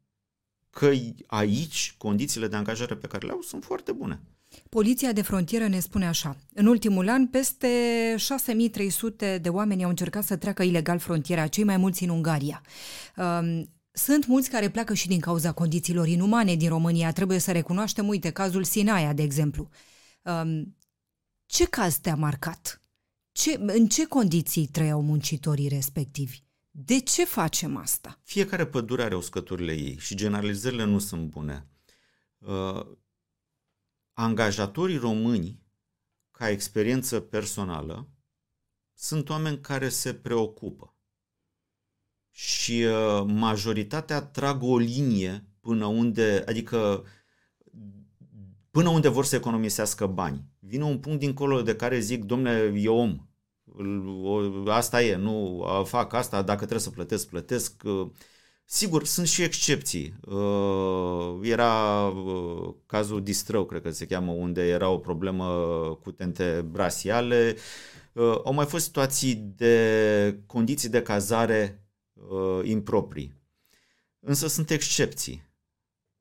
că 0.80 0.92
aici 1.28 1.96
condițiile 1.98 2.48
de 2.48 2.56
angajare 2.56 2.96
pe 2.96 3.08
care 3.08 3.26
le 3.26 3.32
au 3.32 3.42
sunt 3.42 3.64
foarte 3.64 3.92
bune. 3.92 4.22
Poliția 4.70 5.12
de 5.12 5.22
frontieră 5.22 5.68
ne 5.68 5.80
spune 5.80 6.08
așa. 6.08 6.38
În 6.54 6.66
ultimul 6.66 7.10
an, 7.10 7.28
peste 7.28 7.68
6300 8.18 9.38
de 9.38 9.50
oameni 9.50 9.84
au 9.84 9.90
încercat 9.90 10.24
să 10.24 10.36
treacă 10.36 10.64
ilegal 10.64 11.00
frontiera, 11.00 11.48
cei 11.48 11.64
mai 11.64 11.78
mulți 11.78 12.04
în 12.04 12.10
Ungaria. 12.10 12.62
Um, 13.18 13.74
sunt 13.92 14.26
mulți 14.26 14.50
care 14.50 14.70
pleacă 14.70 14.94
și 14.94 15.08
din 15.08 15.20
cauza 15.20 15.52
condițiilor 15.52 16.08
inumane 16.08 16.56
din 16.56 16.70
România. 16.70 17.12
Trebuie 17.12 17.40
să 17.40 17.52
recunoaștem, 17.52 18.08
uite, 18.08 18.30
cazul 18.30 18.64
Sinaia, 18.64 19.14
de 19.14 19.24
exemplu. 19.24 19.70
Um, 20.22 20.78
ce 21.46 21.66
caz 21.66 21.98
te-a 21.98 22.16
marcat? 22.16 22.82
Ce, 23.32 23.60
în 23.60 23.88
ce 23.88 24.06
condiții 24.06 24.68
trăiau 24.68 25.02
muncitorii 25.02 25.68
respectivi? 25.68 26.45
De 26.78 27.00
ce 27.00 27.26
facem 27.26 27.78
asta? 27.78 28.20
Fiecare 28.24 28.66
pădure 28.66 29.04
are 29.04 29.16
uscăturile 29.16 29.74
ei 29.74 29.98
și 29.98 30.16
generalizările 30.16 30.84
nu 30.84 31.00
sunt 31.00 31.30
bune. 31.30 31.68
Uh, 32.38 32.86
angajatorii 34.14 34.98
români, 34.98 35.64
ca 36.32 36.50
experiență 36.50 37.20
personală, 37.20 38.10
sunt 38.94 39.30
oameni 39.30 39.60
care 39.60 39.90
se 39.90 40.14
preocupă. 40.14 40.96
Și 42.30 42.84
uh, 42.84 43.24
majoritatea 43.28 44.22
trag 44.22 44.64
o 44.64 44.78
linie 44.78 45.50
până 45.60 45.86
unde, 45.86 46.44
adică 46.48 47.06
până 48.72 48.90
unde 48.90 49.08
vor 49.08 49.26
să 49.26 49.36
economisească 49.36 50.08
bani. 50.08 50.46
Vine 50.60 50.84
un 50.84 51.00
punct 51.00 51.20
dincolo 51.20 51.62
de 51.62 51.76
care 51.76 52.00
zic, 52.00 52.24
domnule, 52.24 52.74
e 52.76 52.90
om, 52.90 53.28
asta 54.68 55.02
e, 55.02 55.16
nu 55.16 55.66
fac 55.86 56.14
asta, 56.14 56.42
dacă 56.42 56.58
trebuie 56.58 56.80
să 56.80 56.90
plătesc, 56.90 57.28
plătesc. 57.28 57.84
Uh, 57.84 58.08
sigur, 58.66 59.06
sunt 59.06 59.28
și 59.28 59.44
excepții. 59.44 60.20
Uh, 60.22 61.40
era 61.42 62.06
uh, 62.08 62.74
cazul 62.86 63.24
Distrău, 63.24 63.66
cred 63.66 63.82
că 63.82 63.90
se 63.90 64.06
cheamă, 64.06 64.32
unde 64.32 64.68
era 64.68 64.90
o 64.90 64.98
problemă 64.98 65.46
cu 66.02 66.12
tente 66.12 66.66
brasiale. 66.72 67.56
Au 68.44 68.54
mai 68.54 68.66
fost 68.66 68.86
situații 68.86 69.36
de 69.36 70.40
condiții 70.46 70.90
de 70.90 71.02
cazare 71.02 71.84
improprii. 72.64 73.34
Însă 74.20 74.48
sunt 74.48 74.70
excepții. 74.70 75.44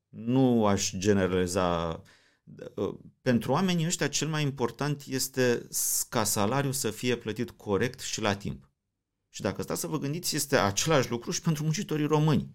Nu 0.08 0.66
aș 0.66 0.92
generaliza 0.96 1.88
Uh, 1.88 2.00
pentru 3.22 3.52
oamenii 3.52 3.86
ăștia 3.86 4.08
cel 4.08 4.28
mai 4.28 4.42
important 4.42 5.02
este 5.06 5.68
ca 6.08 6.24
salariul 6.24 6.72
să 6.72 6.90
fie 6.90 7.16
plătit 7.16 7.50
corect 7.50 8.00
și 8.00 8.20
la 8.20 8.36
timp. 8.36 8.68
Și 9.28 9.40
dacă 9.40 9.62
stați 9.62 9.80
să 9.80 9.86
vă 9.86 9.98
gândiți, 9.98 10.36
este 10.36 10.56
același 10.56 11.10
lucru 11.10 11.30
și 11.30 11.40
pentru 11.40 11.62
muncitorii 11.62 12.06
români. 12.06 12.54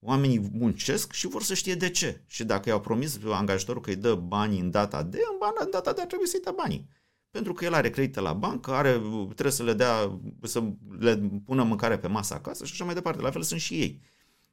Oamenii 0.00 0.50
muncesc 0.52 1.12
și 1.12 1.26
vor 1.26 1.42
să 1.42 1.54
știe 1.54 1.74
de 1.74 1.90
ce. 1.90 2.22
Și 2.26 2.44
dacă 2.44 2.68
i-au 2.68 2.80
promis 2.80 3.18
angajatorul 3.24 3.82
că 3.82 3.90
îi 3.90 3.96
dă 3.96 4.14
banii 4.14 4.60
în 4.60 4.70
data 4.70 5.02
de, 5.02 5.18
în 5.60 5.70
data 5.70 5.92
de 5.92 6.00
ar 6.00 6.06
trebui 6.06 6.26
să-i 6.26 6.40
dea 6.40 6.52
banii. 6.52 6.88
Pentru 7.30 7.52
că 7.52 7.64
el 7.64 7.74
are 7.74 7.90
credite 7.90 8.20
la 8.20 8.32
bancă, 8.32 8.70
are, 8.70 9.00
trebuie 9.24 9.50
să 9.50 9.62
le 9.62 9.72
dea, 9.72 10.20
să 10.42 10.72
le 10.98 11.16
pună 11.44 11.62
mâncare 11.62 11.98
pe 11.98 12.06
masă 12.06 12.34
acasă 12.34 12.64
și 12.64 12.72
așa 12.72 12.84
mai 12.84 12.94
departe. 12.94 13.22
La 13.22 13.30
fel 13.30 13.42
sunt 13.42 13.60
și 13.60 13.74
ei. 13.74 14.00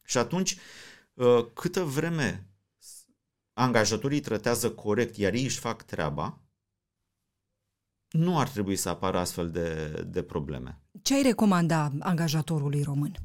Și 0.06 0.18
atunci, 0.18 0.58
uh, 1.14 1.46
câtă 1.54 1.84
vreme 1.84 2.48
angajatorii 3.54 4.20
trătează 4.20 4.72
corect, 4.72 5.18
iar 5.18 5.34
ei 5.34 5.44
își 5.44 5.60
fac 5.60 5.84
treaba, 5.84 6.42
nu 8.10 8.40
ar 8.40 8.50
trebui 8.50 8.76
să 8.76 8.90
apară 8.90 9.18
astfel 9.18 9.52
de, 9.52 9.92
de 10.08 10.24
probleme. 10.24 10.82
Ce 11.02 11.14
ai 11.14 11.22
recomanda 11.22 11.92
angajatorului 12.00 12.84
român? 12.84 13.16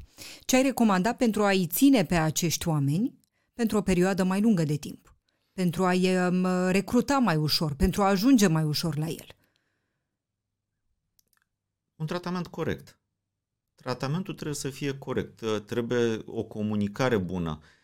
Ce 0.45 0.55
ai 0.55 0.61
recomanda 0.61 1.13
pentru 1.13 1.43
a-i 1.43 1.67
ține 1.67 2.05
pe 2.05 2.15
acești 2.15 2.67
oameni 2.67 3.19
pentru 3.53 3.77
o 3.77 3.81
perioadă 3.81 4.23
mai 4.23 4.41
lungă 4.41 4.63
de 4.63 4.75
timp? 4.75 5.13
Pentru 5.53 5.85
a-i 5.85 6.27
um, 6.27 6.45
recruta 6.69 7.17
mai 7.17 7.35
ușor, 7.35 7.75
pentru 7.75 8.01
a 8.01 8.07
ajunge 8.07 8.47
mai 8.47 8.63
ușor 8.63 8.97
la 8.97 9.07
el? 9.07 9.27
Un 11.95 12.05
tratament 12.05 12.47
corect. 12.47 12.99
Tratamentul 13.75 14.33
trebuie 14.33 14.55
să 14.55 14.69
fie 14.69 14.97
corect, 14.97 15.43
trebuie 15.65 16.21
o 16.25 16.43
comunicare 16.43 17.17
bună 17.17 17.59
Uh, 17.61 17.78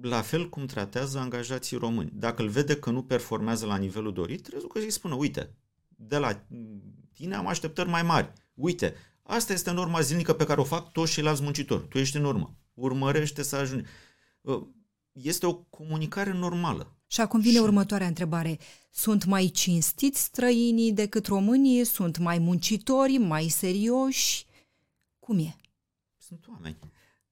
la 0.00 0.22
fel 0.22 0.48
cum 0.48 0.66
tratează 0.66 1.18
angajații 1.18 1.76
români. 1.76 2.12
Dacă 2.14 2.42
îl 2.42 2.48
vede 2.48 2.76
că 2.76 2.90
nu 2.90 3.02
performează 3.02 3.66
la 3.66 3.76
nivelul 3.76 4.12
dorit, 4.12 4.42
trebuie 4.42 4.82
să-i 4.82 4.90
spună, 4.90 5.14
uite, 5.14 5.54
de 5.88 6.18
la 6.18 6.44
tine 7.12 7.34
am 7.34 7.46
așteptări 7.46 7.88
mai 7.88 8.02
mari. 8.02 8.32
Uite, 8.54 8.94
asta 9.22 9.52
este 9.52 9.70
norma 9.70 10.00
zilnică 10.00 10.32
pe 10.32 10.44
care 10.44 10.60
o 10.60 10.64
fac 10.64 10.92
toți 10.92 11.12
ceilalți 11.12 11.42
muncitori. 11.42 11.88
Tu 11.88 11.98
ești 11.98 12.16
în 12.16 12.24
urmă. 12.24 12.56
Urmărește 12.74 13.42
să 13.42 13.56
ajungi. 13.56 13.88
Uh, 14.40 14.66
este 15.12 15.46
o 15.46 15.54
comunicare 15.54 16.32
normală. 16.32 16.96
Și 17.06 17.20
acum 17.20 17.40
vine 17.40 17.56
și... 17.56 17.62
următoarea 17.62 18.06
întrebare. 18.06 18.58
Sunt 18.90 19.24
mai 19.24 19.46
cinstiți 19.46 20.22
străinii 20.22 20.92
decât 20.92 21.26
românii? 21.26 21.84
Sunt 21.84 22.18
mai 22.18 22.38
muncitori, 22.38 23.16
mai 23.16 23.48
serioși? 23.48 24.46
Cum 25.18 25.38
e? 25.38 25.56
Sunt 26.16 26.46
oameni. 26.48 26.76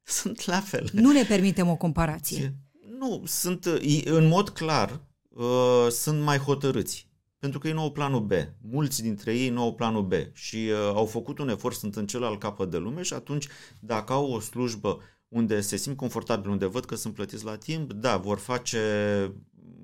sunt 0.19 0.45
la 0.45 0.61
fel. 0.61 0.88
Nu 0.92 1.12
ne 1.12 1.25
permitem 1.25 1.69
o 1.69 1.77
comparație. 1.77 2.57
Nu, 2.99 3.23
sunt 3.27 3.64
în 4.05 4.27
mod 4.27 4.49
clar 4.49 5.01
uh, 5.29 5.87
sunt 5.90 6.23
mai 6.23 6.38
hotărâți. 6.38 7.09
Pentru 7.38 7.59
că 7.59 7.66
ei 7.66 7.73
nu 7.73 7.81
au 7.81 7.92
planul 7.92 8.21
B. 8.21 8.33
Mulți 8.61 9.03
dintre 9.03 9.37
ei 9.37 9.49
nu 9.49 9.62
au 9.62 9.75
planul 9.75 10.03
B 10.03 10.12
și 10.33 10.57
uh, 10.57 10.77
au 10.95 11.07
făcut 11.07 11.38
un 11.38 11.49
efort, 11.49 11.77
sunt 11.77 11.97
în 11.97 12.07
celălalt 12.07 12.40
capăt 12.40 12.71
de 12.71 12.77
lume 12.77 13.03
și 13.03 13.12
atunci 13.12 13.47
dacă 13.81 14.12
au 14.12 14.33
o 14.33 14.40
slujbă 14.40 15.01
unde 15.29 15.61
se 15.61 15.77
simt 15.77 15.97
confortabil, 15.97 16.51
unde 16.51 16.66
văd 16.66 16.85
că 16.85 16.95
sunt 16.95 17.14
plătiți 17.14 17.45
la 17.45 17.57
timp, 17.57 17.92
da, 17.92 18.16
vor 18.16 18.38
face 18.38 18.79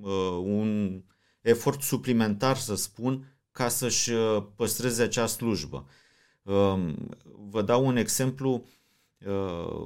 uh, 0.00 0.38
un 0.44 1.02
efort 1.40 1.82
suplimentar, 1.82 2.56
să 2.56 2.74
spun, 2.74 3.38
ca 3.50 3.68
să-și 3.68 4.10
uh, 4.10 4.44
păstreze 4.56 5.02
acea 5.02 5.26
slujbă. 5.26 5.86
Uh, 6.42 6.94
vă 7.50 7.62
dau 7.62 7.86
un 7.86 7.96
exemplu 7.96 8.50
uh, 8.50 8.60
uh, 8.62 8.81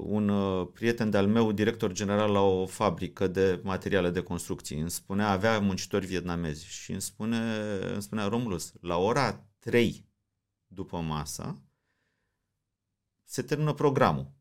un 0.03 0.29
uh, 0.29 0.69
prieten 0.73 1.11
de-al 1.11 1.27
meu, 1.27 1.53
director 1.53 1.93
general 1.93 2.33
la 2.33 2.41
o 2.41 2.67
fabrică 2.67 3.27
de 3.27 3.61
materiale 3.63 4.11
de 4.11 4.23
construcții, 4.23 4.81
îmi 4.81 4.91
spunea, 4.91 5.31
avea 5.31 5.61
muncitori 5.61 6.07
vietnamezi 6.07 6.67
și 6.67 6.91
îmi, 6.91 7.01
spune, 7.01 7.39
îmi 7.93 8.03
spunea, 8.03 8.27
Romulus, 8.27 8.73
la 8.81 8.97
ora 8.97 9.47
3 9.59 10.09
după 10.67 10.99
masă 10.99 11.61
se 13.27 13.43
termină 13.43 13.73
programul. 13.73 14.33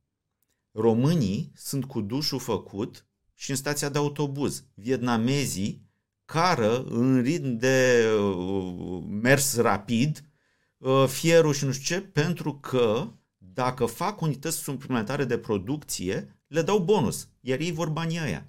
Românii 0.71 1.51
sunt 1.55 1.85
cu 1.85 2.01
dușul 2.01 2.39
făcut 2.39 3.07
și 3.33 3.49
în 3.49 3.55
stația 3.55 3.89
de 3.89 3.97
autobuz. 3.97 4.65
Vietnamezii 4.73 5.89
cară 6.25 6.83
în 6.83 7.21
ritm 7.21 7.57
de 7.57 8.07
uh, 8.19 9.03
mers 9.07 9.57
rapid 9.57 10.29
uh, 10.77 11.05
fierul 11.07 11.53
și 11.53 11.65
nu 11.65 11.71
știu 11.71 11.95
ce, 11.95 12.01
pentru 12.01 12.59
că 12.59 13.11
dacă 13.55 13.85
fac 13.85 14.21
unități 14.21 14.57
suplimentare 14.57 15.25
de 15.25 15.37
producție, 15.37 16.39
le 16.47 16.61
dau 16.61 16.79
bonus, 16.79 17.27
iar 17.39 17.59
ei 17.59 17.71
vor 17.71 17.89
banii 17.89 18.19
aia. 18.19 18.47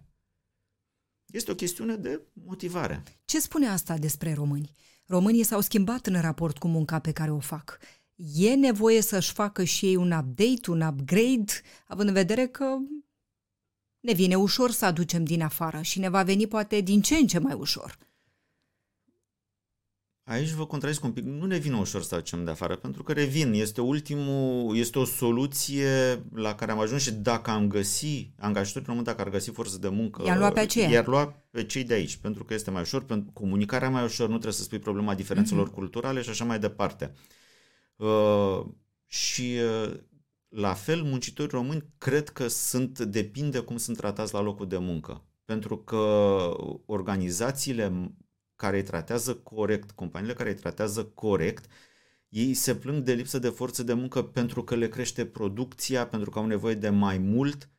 Este 1.26 1.50
o 1.50 1.54
chestiune 1.54 1.96
de 1.96 2.20
motivare. 2.32 3.02
Ce 3.24 3.40
spune 3.40 3.68
asta 3.68 3.96
despre 3.96 4.32
români? 4.32 4.74
Românii 5.06 5.42
s-au 5.42 5.60
schimbat 5.60 6.06
în 6.06 6.20
raport 6.20 6.58
cu 6.58 6.68
munca 6.68 6.98
pe 6.98 7.12
care 7.12 7.30
o 7.30 7.38
fac. 7.38 7.78
E 8.34 8.54
nevoie 8.54 9.00
să-și 9.00 9.32
facă 9.32 9.64
și 9.64 9.86
ei 9.86 9.96
un 9.96 10.10
update, 10.10 10.70
un 10.70 10.80
upgrade, 10.80 11.52
având 11.86 12.08
în 12.08 12.14
vedere 12.14 12.46
că 12.46 12.76
ne 14.00 14.12
vine 14.12 14.34
ușor 14.34 14.70
să 14.70 14.84
aducem 14.84 15.24
din 15.24 15.42
afară 15.42 15.82
și 15.82 15.98
ne 15.98 16.08
va 16.08 16.22
veni 16.22 16.46
poate 16.46 16.80
din 16.80 17.02
ce 17.02 17.16
în 17.16 17.26
ce 17.26 17.38
mai 17.38 17.54
ușor. 17.54 17.98
Aici 20.28 20.50
vă 20.50 20.66
contrazic 20.66 21.04
un 21.04 21.12
pic. 21.12 21.24
Nu 21.24 21.46
ne 21.46 21.56
vine 21.56 21.76
ușor 21.76 22.02
să 22.02 22.14
facem 22.14 22.44
de 22.44 22.50
afară, 22.50 22.76
pentru 22.76 23.02
că 23.02 23.12
revin. 23.12 23.52
Este, 23.52 23.80
ultimul, 23.80 24.76
este 24.76 24.98
o 24.98 25.04
soluție 25.04 26.22
la 26.34 26.54
care 26.54 26.70
am 26.70 26.78
ajuns 26.78 27.02
și 27.02 27.12
dacă 27.12 27.50
am 27.50 27.68
găsi 27.68 28.30
angajatorii 28.38 28.86
români, 28.86 29.04
dacă 29.04 29.20
ar 29.20 29.30
găsi 29.30 29.50
forță 29.50 29.78
de 29.78 29.88
muncă, 29.88 30.22
i-ar 30.26 30.38
lua 30.38 30.50
pe 30.50 30.60
aceea. 30.60 30.88
i-ar 30.88 31.06
lua 31.06 31.46
pe 31.50 31.64
cei 31.64 31.84
de 31.84 31.94
aici, 31.94 32.16
pentru 32.16 32.44
că 32.44 32.54
este 32.54 32.70
mai 32.70 32.80
ușor, 32.80 33.04
pentru 33.04 33.30
comunicarea 33.32 33.90
mai 33.90 34.04
ușor, 34.04 34.26
nu 34.26 34.32
trebuie 34.32 34.52
să 34.52 34.62
spui 34.62 34.78
problema 34.78 35.14
diferențelor 35.14 35.68
uh-huh. 35.68 35.74
culturale 35.74 36.22
și 36.22 36.28
așa 36.28 36.44
mai 36.44 36.58
departe. 36.58 37.12
Uh, 37.96 38.64
și 39.06 39.56
uh, 39.84 39.94
la 40.48 40.74
fel, 40.74 41.02
muncitorii 41.02 41.58
români 41.58 41.84
cred 41.98 42.28
că 42.28 42.48
sunt, 42.48 42.98
depinde 42.98 43.58
cum 43.58 43.76
sunt 43.76 43.96
tratați 43.96 44.34
la 44.34 44.40
locul 44.40 44.68
de 44.68 44.78
muncă. 44.78 45.24
Pentru 45.44 45.76
că 45.78 45.96
organizațiile 46.86 48.12
care 48.56 48.76
îi 48.76 48.82
tratează 48.82 49.34
corect, 49.34 49.90
companiile 49.90 50.34
care 50.34 50.48
îi 50.48 50.54
tratează 50.54 51.04
corect, 51.04 51.64
ei 52.28 52.54
se 52.54 52.74
plâng 52.74 53.02
de 53.02 53.12
lipsă 53.12 53.38
de 53.38 53.48
forță 53.48 53.82
de 53.82 53.92
muncă 53.92 54.22
pentru 54.22 54.64
că 54.64 54.74
le 54.74 54.88
crește 54.88 55.26
producția, 55.26 56.06
pentru 56.06 56.30
că 56.30 56.38
au 56.38 56.46
nevoie 56.46 56.74
de 56.74 56.88
mai 56.88 57.18
mult, 57.18 57.70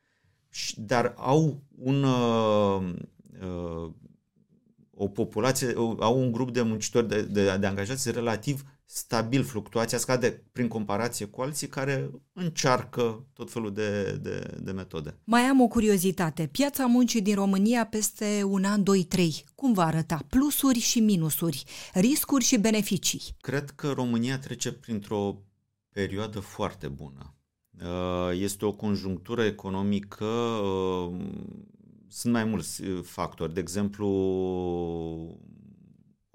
dar 0.76 1.14
au 1.16 1.62
un, 1.76 2.02
uh, 2.02 2.94
uh, 3.42 3.92
o 4.94 5.08
populație, 5.08 5.72
au 5.76 6.20
un 6.20 6.32
grup 6.32 6.52
de 6.52 6.62
muncitori, 6.62 7.08
de, 7.08 7.22
de, 7.22 7.56
de 7.56 7.66
angajați 7.66 8.10
relativ 8.10 8.62
stabil, 8.90 9.44
fluctuația 9.44 9.98
scade 9.98 10.44
prin 10.52 10.68
comparație 10.68 11.26
cu 11.26 11.40
alții 11.40 11.66
care 11.66 12.10
încearcă 12.32 13.26
tot 13.32 13.50
felul 13.50 13.72
de, 13.72 14.12
de, 14.22 14.56
de 14.60 14.72
metode. 14.72 15.18
Mai 15.24 15.40
am 15.40 15.60
o 15.60 15.66
curiozitate. 15.66 16.46
Piața 16.46 16.86
muncii 16.86 17.22
din 17.22 17.34
România 17.34 17.86
peste 17.86 18.42
un 18.44 18.64
an, 18.64 18.82
doi, 18.82 19.04
trei, 19.04 19.44
cum 19.54 19.72
va 19.72 19.84
arăta? 19.84 20.24
Plusuri 20.28 20.78
și 20.78 21.00
minusuri, 21.00 21.64
riscuri 21.92 22.44
și 22.44 22.58
beneficii. 22.58 23.20
Cred 23.40 23.70
că 23.70 23.90
România 23.90 24.38
trece 24.38 24.72
printr-o 24.72 25.42
perioadă 25.92 26.40
foarte 26.40 26.88
bună. 26.88 27.34
Uh, 27.82 28.38
este 28.40 28.64
o 28.64 28.72
conjunctură 28.72 29.42
economică 29.44 30.24
uh, 30.24 31.16
sunt 32.08 32.32
mai 32.32 32.44
mulți 32.44 32.82
uh, 32.82 33.02
factori. 33.02 33.54
De 33.54 33.60
exemplu, 33.60 34.08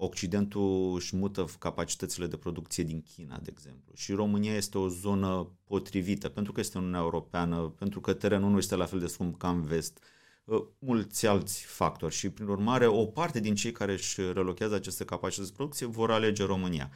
Occidentul 0.04 0.94
își 0.94 1.16
mută 1.16 1.44
capacitățile 1.58 2.26
de 2.26 2.36
producție 2.36 2.84
din 2.84 3.02
China, 3.02 3.38
de 3.42 3.50
exemplu. 3.52 3.92
Și 3.94 4.12
România 4.12 4.54
este 4.54 4.78
o 4.78 4.88
zonă 4.88 5.50
potrivită, 5.64 6.28
pentru 6.28 6.52
că 6.52 6.60
este 6.60 6.78
Uniunea 6.78 7.00
Europeană, 7.00 7.74
pentru 7.78 8.00
că 8.00 8.12
terenul 8.12 8.50
nu 8.50 8.58
este 8.58 8.74
la 8.74 8.84
fel 8.84 8.98
de 8.98 9.06
scump 9.06 9.38
ca 9.38 9.48
în 9.48 9.62
vest, 9.62 9.98
uh, 10.44 10.62
mulți 10.78 11.26
alți 11.26 11.64
factori. 11.64 12.14
Și, 12.14 12.30
prin 12.30 12.46
urmare, 12.48 12.86
o 12.86 13.06
parte 13.06 13.40
din 13.40 13.54
cei 13.54 13.72
care 13.72 13.92
își 13.92 14.20
relochează 14.20 14.74
aceste 14.74 15.04
capacități 15.04 15.48
de 15.48 15.56
producție 15.56 15.86
vor 15.86 16.10
alege 16.10 16.44
România. 16.44 16.90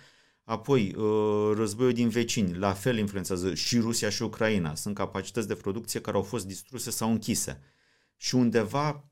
Apoi, 0.45 0.95
uh, 0.95 1.53
războiul 1.55 1.93
din 1.93 2.09
vecini, 2.09 2.55
la 2.55 2.73
fel 2.73 2.99
influențează 2.99 3.55
și 3.55 3.79
Rusia 3.79 4.09
și 4.09 4.23
Ucraina. 4.23 4.75
Sunt 4.75 4.95
capacități 4.95 5.49
de 5.49 5.55
producție 5.55 6.01
care 6.01 6.17
au 6.17 6.23
fost 6.23 6.47
distruse 6.47 6.91
sau 6.91 7.11
închise. 7.11 7.61
Și 8.17 8.35
undeva 8.35 9.08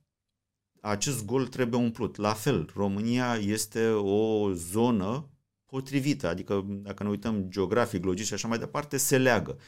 acest 0.87 1.25
gol 1.25 1.47
trebuie 1.47 1.81
umplut. 1.81 2.17
La 2.17 2.33
fel, 2.33 2.71
România 2.75 3.35
este 3.35 3.89
o 3.91 4.53
zonă 4.53 5.31
potrivită, 5.67 6.29
adică 6.29 6.65
dacă 6.69 7.03
ne 7.03 7.09
uităm 7.09 7.49
geografic, 7.49 8.05
logic 8.05 8.25
și 8.25 8.35
așa 8.35 8.49
mai 8.49 8.59
departe, 8.59 8.97
se 8.97 9.19
leagă. 9.19 9.59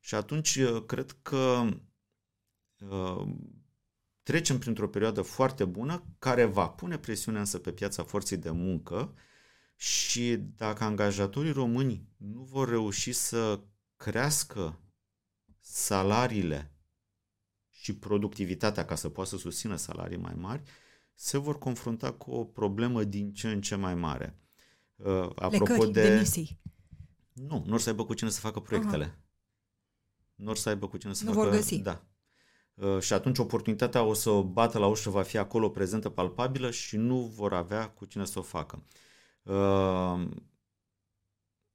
Și 0.00 0.14
atunci 0.14 0.56
uh, 0.56 0.82
cred 0.86 1.16
că 1.22 1.68
uh, 2.90 3.26
trecem 4.22 4.58
printr-o 4.58 4.88
perioadă 4.88 5.22
foarte 5.22 5.64
bună 5.64 6.04
care 6.18 6.44
va 6.44 6.68
pune 6.68 6.98
presiune 6.98 7.38
însă 7.38 7.58
pe 7.58 7.72
piața 7.72 8.02
forței 8.02 8.36
de 8.36 8.50
muncă 8.50 9.14
și 9.76 10.36
dacă 10.56 10.84
angajatorii 10.84 11.52
români 11.52 12.08
nu 12.16 12.42
vor 12.42 12.68
reuși 12.68 13.12
să 13.12 13.60
crească 13.96 14.78
salariile 15.60 16.73
și 17.84 17.96
productivitatea 17.96 18.84
ca 18.84 18.94
să 18.94 19.08
poată 19.08 19.30
să 19.30 19.36
susțină 19.36 19.76
salarii 19.76 20.16
mai 20.16 20.34
mari, 20.36 20.62
se 21.14 21.38
vor 21.38 21.58
confrunta 21.58 22.12
cu 22.12 22.30
o 22.30 22.44
problemă 22.44 23.04
din 23.04 23.32
ce 23.32 23.50
în 23.50 23.60
ce 23.60 23.74
mai 23.74 23.94
mare. 23.94 24.38
Uh, 24.96 25.30
apropo 25.34 25.72
Lecări, 25.72 25.92
de... 25.92 26.08
demisii. 26.08 26.60
Nu, 27.32 27.62
nu 27.66 27.72
or 27.72 27.80
să 27.80 27.88
aibă 27.88 28.04
cu 28.04 28.14
cine 28.14 28.30
să 28.30 28.40
facă 28.40 28.60
proiectele. 28.60 29.04
Aha. 29.04 29.18
Nu 30.34 30.50
or 30.50 30.56
să 30.56 30.68
aibă 30.68 30.88
cu 30.88 30.96
cine 30.96 31.12
să 31.12 31.24
nu 31.24 31.32
facă... 31.32 31.42
vor 31.42 31.54
găsi. 31.54 31.78
Da. 31.78 32.04
Uh, 32.74 33.00
și 33.00 33.12
atunci 33.12 33.38
oportunitatea 33.38 34.02
o 34.02 34.14
să 34.14 34.30
o 34.30 34.44
bată 34.44 34.78
la 34.78 34.86
ușă, 34.86 35.10
va 35.10 35.22
fi 35.22 35.38
acolo 35.38 35.68
prezentă, 35.68 36.08
palpabilă 36.08 36.70
și 36.70 36.96
nu 36.96 37.20
vor 37.20 37.52
avea 37.52 37.88
cu 37.88 38.04
cine 38.04 38.24
să 38.24 38.38
o 38.38 38.42
facă. 38.42 38.82
Uh, 39.42 40.28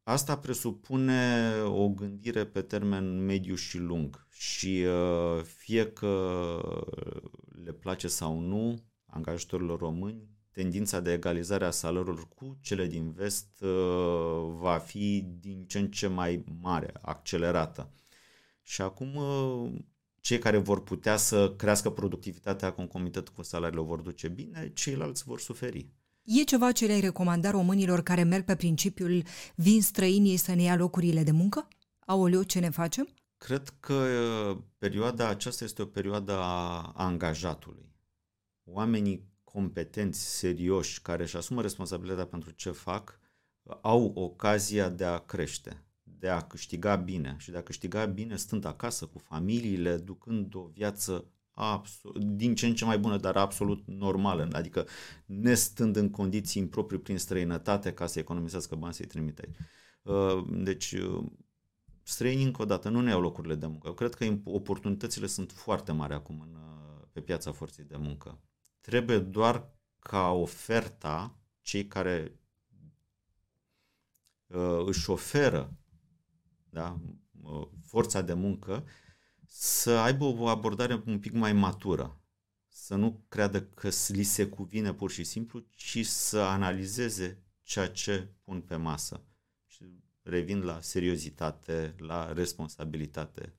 Asta 0.10 0.38
presupune 0.38 1.52
o 1.66 1.90
gândire 1.90 2.46
pe 2.46 2.62
termen 2.62 3.26
mediu 3.26 3.56
și 3.56 3.78
lung 3.78 4.28
și 4.32 4.86
uh, 4.88 5.44
fie 5.44 5.92
că 5.92 6.62
le 7.64 7.72
place 7.72 8.08
sau 8.08 8.40
nu 8.40 8.84
angajatorilor 9.06 9.80
români, 9.80 10.28
tendința 10.52 11.00
de 11.00 11.14
egalizare 11.14 11.66
a 11.66 11.72
salariilor 11.72 12.28
cu 12.28 12.58
cele 12.62 12.88
din 12.88 13.12
vest 13.12 13.62
uh, 13.62 14.56
va 14.60 14.78
fi 14.78 15.26
din 15.40 15.66
ce 15.66 15.80
în 15.80 15.92
ce 15.92 16.08
mai 16.08 16.44
mare, 16.62 16.92
accelerată. 17.02 17.92
Și 18.62 18.82
acum 18.82 19.16
uh, 19.16 19.72
cei 20.20 20.40
care 20.40 20.58
vor 20.58 20.84
putea 20.84 21.18
să 21.18 21.54
crească 21.58 21.90
productivitatea 21.90 22.72
concomitent 22.72 23.30
cu 23.30 23.42
salariile 23.42 23.82
vor 23.82 24.00
duce 24.02 24.28
bine, 24.28 24.72
ceilalți 24.74 25.24
vor 25.24 25.40
suferi. 25.40 25.99
E 26.32 26.44
ceva 26.44 26.72
ce 26.72 26.86
le-ai 26.86 27.00
recomanda 27.00 27.50
românilor 27.50 28.04
care 28.04 28.24
merg 28.24 28.44
pe 28.44 28.56
principiul 28.56 29.24
vin 29.56 29.82
străinii 29.82 30.38
să 30.38 30.54
ne 30.54 30.62
ia 30.62 30.76
locurile 30.76 31.24
de 31.24 31.32
muncă? 31.32 31.68
Aoleu, 32.00 32.44
ce 32.44 32.60
ne 32.60 32.70
facem? 32.70 33.08
Cred 33.38 33.74
că 33.80 33.94
uh, 33.94 34.58
perioada 34.78 35.28
aceasta 35.28 35.64
este 35.64 35.82
o 35.82 35.86
perioadă 35.86 36.32
a 36.32 36.82
angajatului. 36.96 37.96
Oamenii 38.64 39.28
competenți, 39.44 40.38
serioși, 40.38 41.02
care 41.02 41.24
își 41.24 41.38
asumă 41.38 41.62
responsabilitatea 41.62 42.26
pentru 42.26 42.52
ce 42.52 42.72
fac, 42.72 43.20
au 43.82 44.12
ocazia 44.16 44.90
de 44.90 45.06
a 45.06 45.18
crește, 45.18 45.86
de 46.04 46.30
a 46.30 46.42
câștiga 46.42 46.96
bine 46.96 47.36
și 47.40 47.52
de 47.52 47.58
a 47.58 47.64
câștiga 47.64 48.06
bine 48.06 48.36
stând 48.36 48.66
acasă 48.66 49.06
cu 49.06 49.20
familiile, 49.20 49.98
ducând 49.98 50.56
o 50.56 50.70
viață 50.74 51.26
absolut, 51.60 52.24
din 52.24 52.56
ce 52.56 52.66
în 52.66 52.76
ce 52.76 52.86
mai 52.86 53.00
bună, 53.00 53.18
dar 53.18 53.36
absolut 53.36 53.84
normală, 53.86 54.48
adică 54.52 54.88
nestând 55.26 55.96
în 55.96 56.10
condiții 56.10 56.62
improprii 56.62 57.00
prin 57.00 57.18
străinătate 57.18 57.94
ca 57.94 58.06
să 58.06 58.20
economisească 58.20 58.76
bani 58.76 58.94
să-i 58.94 59.06
trimite. 59.06 59.52
Uh, 60.02 60.46
deci, 60.50 60.92
uh, 60.92 61.26
străinii 62.04 62.46
încă 62.46 62.62
o 62.62 62.66
dată 62.66 62.90
nu 62.90 63.02
ne 63.02 63.10
iau 63.10 63.22
locurile 63.22 63.56
de 63.56 63.66
muncă. 63.66 63.88
Eu 63.88 63.94
cred 63.94 64.14
că 64.14 64.38
oportunitățile 64.44 65.28
sunt 65.28 65.52
foarte 65.52 65.92
mari 65.92 66.14
acum 66.14 66.40
în, 66.42 66.56
uh, 66.56 67.08
pe 67.12 67.22
piața 67.22 67.52
forței 67.52 67.86
de 67.86 67.98
muncă. 67.98 68.40
Trebuie 68.82 69.20
doar 69.20 69.70
ca 70.00 70.32
oferta, 70.32 71.38
cei 71.62 71.88
care 71.88 72.40
uh, 74.48 74.84
își 74.86 75.10
oferă 75.10 75.74
da, 76.70 77.00
forța 77.86 78.22
de 78.22 78.34
muncă, 78.34 78.84
să 79.52 79.92
aibă 79.92 80.26
o 80.26 80.48
abordare 80.48 81.04
un 81.06 81.20
pic 81.20 81.34
mai 81.34 81.54
matură, 81.54 82.22
să 82.68 82.96
nu 82.96 83.24
creadă 83.28 83.62
că 83.62 83.90
li 84.08 84.24
se 84.24 84.46
cuvine 84.46 84.94
pur 84.94 85.12
și 85.12 85.24
simplu, 85.24 85.64
ci 85.76 86.06
să 86.06 86.40
analizeze 86.40 87.44
ceea 87.64 87.88
ce 87.88 88.28
pun 88.44 88.62
pe 88.62 88.76
masă. 88.76 89.22
Și 89.66 89.86
revin 90.22 90.60
la 90.60 90.78
seriozitate, 90.82 91.96
la 91.98 92.34
responsabilitate. 92.34 93.54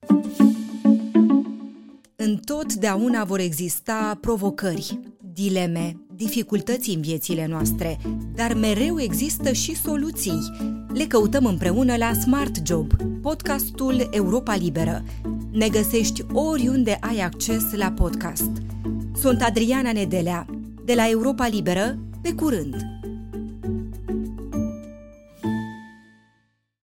Întotdeauna 2.16 3.24
vor 3.24 3.38
exista 3.38 4.18
provocări, 4.20 4.98
dileme, 5.42 5.96
dificultăți 6.14 6.90
în 6.90 7.00
viețile 7.00 7.46
noastre, 7.46 7.98
dar 8.34 8.54
mereu 8.54 9.00
există 9.00 9.52
și 9.52 9.76
soluții. 9.76 10.38
Le 10.94 11.04
căutăm 11.04 11.44
împreună 11.44 11.96
la 11.96 12.12
Smart 12.12 12.66
Job, 12.66 12.92
podcastul 13.22 14.08
Europa 14.10 14.54
Liberă. 14.54 15.04
Ne 15.52 15.68
găsești 15.68 16.24
oriunde 16.32 16.98
ai 17.00 17.18
acces 17.20 17.72
la 17.72 17.92
podcast. 17.92 18.50
Sunt 19.20 19.42
Adriana 19.42 19.92
Nedelea, 19.92 20.46
de 20.84 20.94
la 20.94 21.08
Europa 21.08 21.46
Liberă, 21.46 21.98
pe 22.22 22.32
curând! 22.32 22.99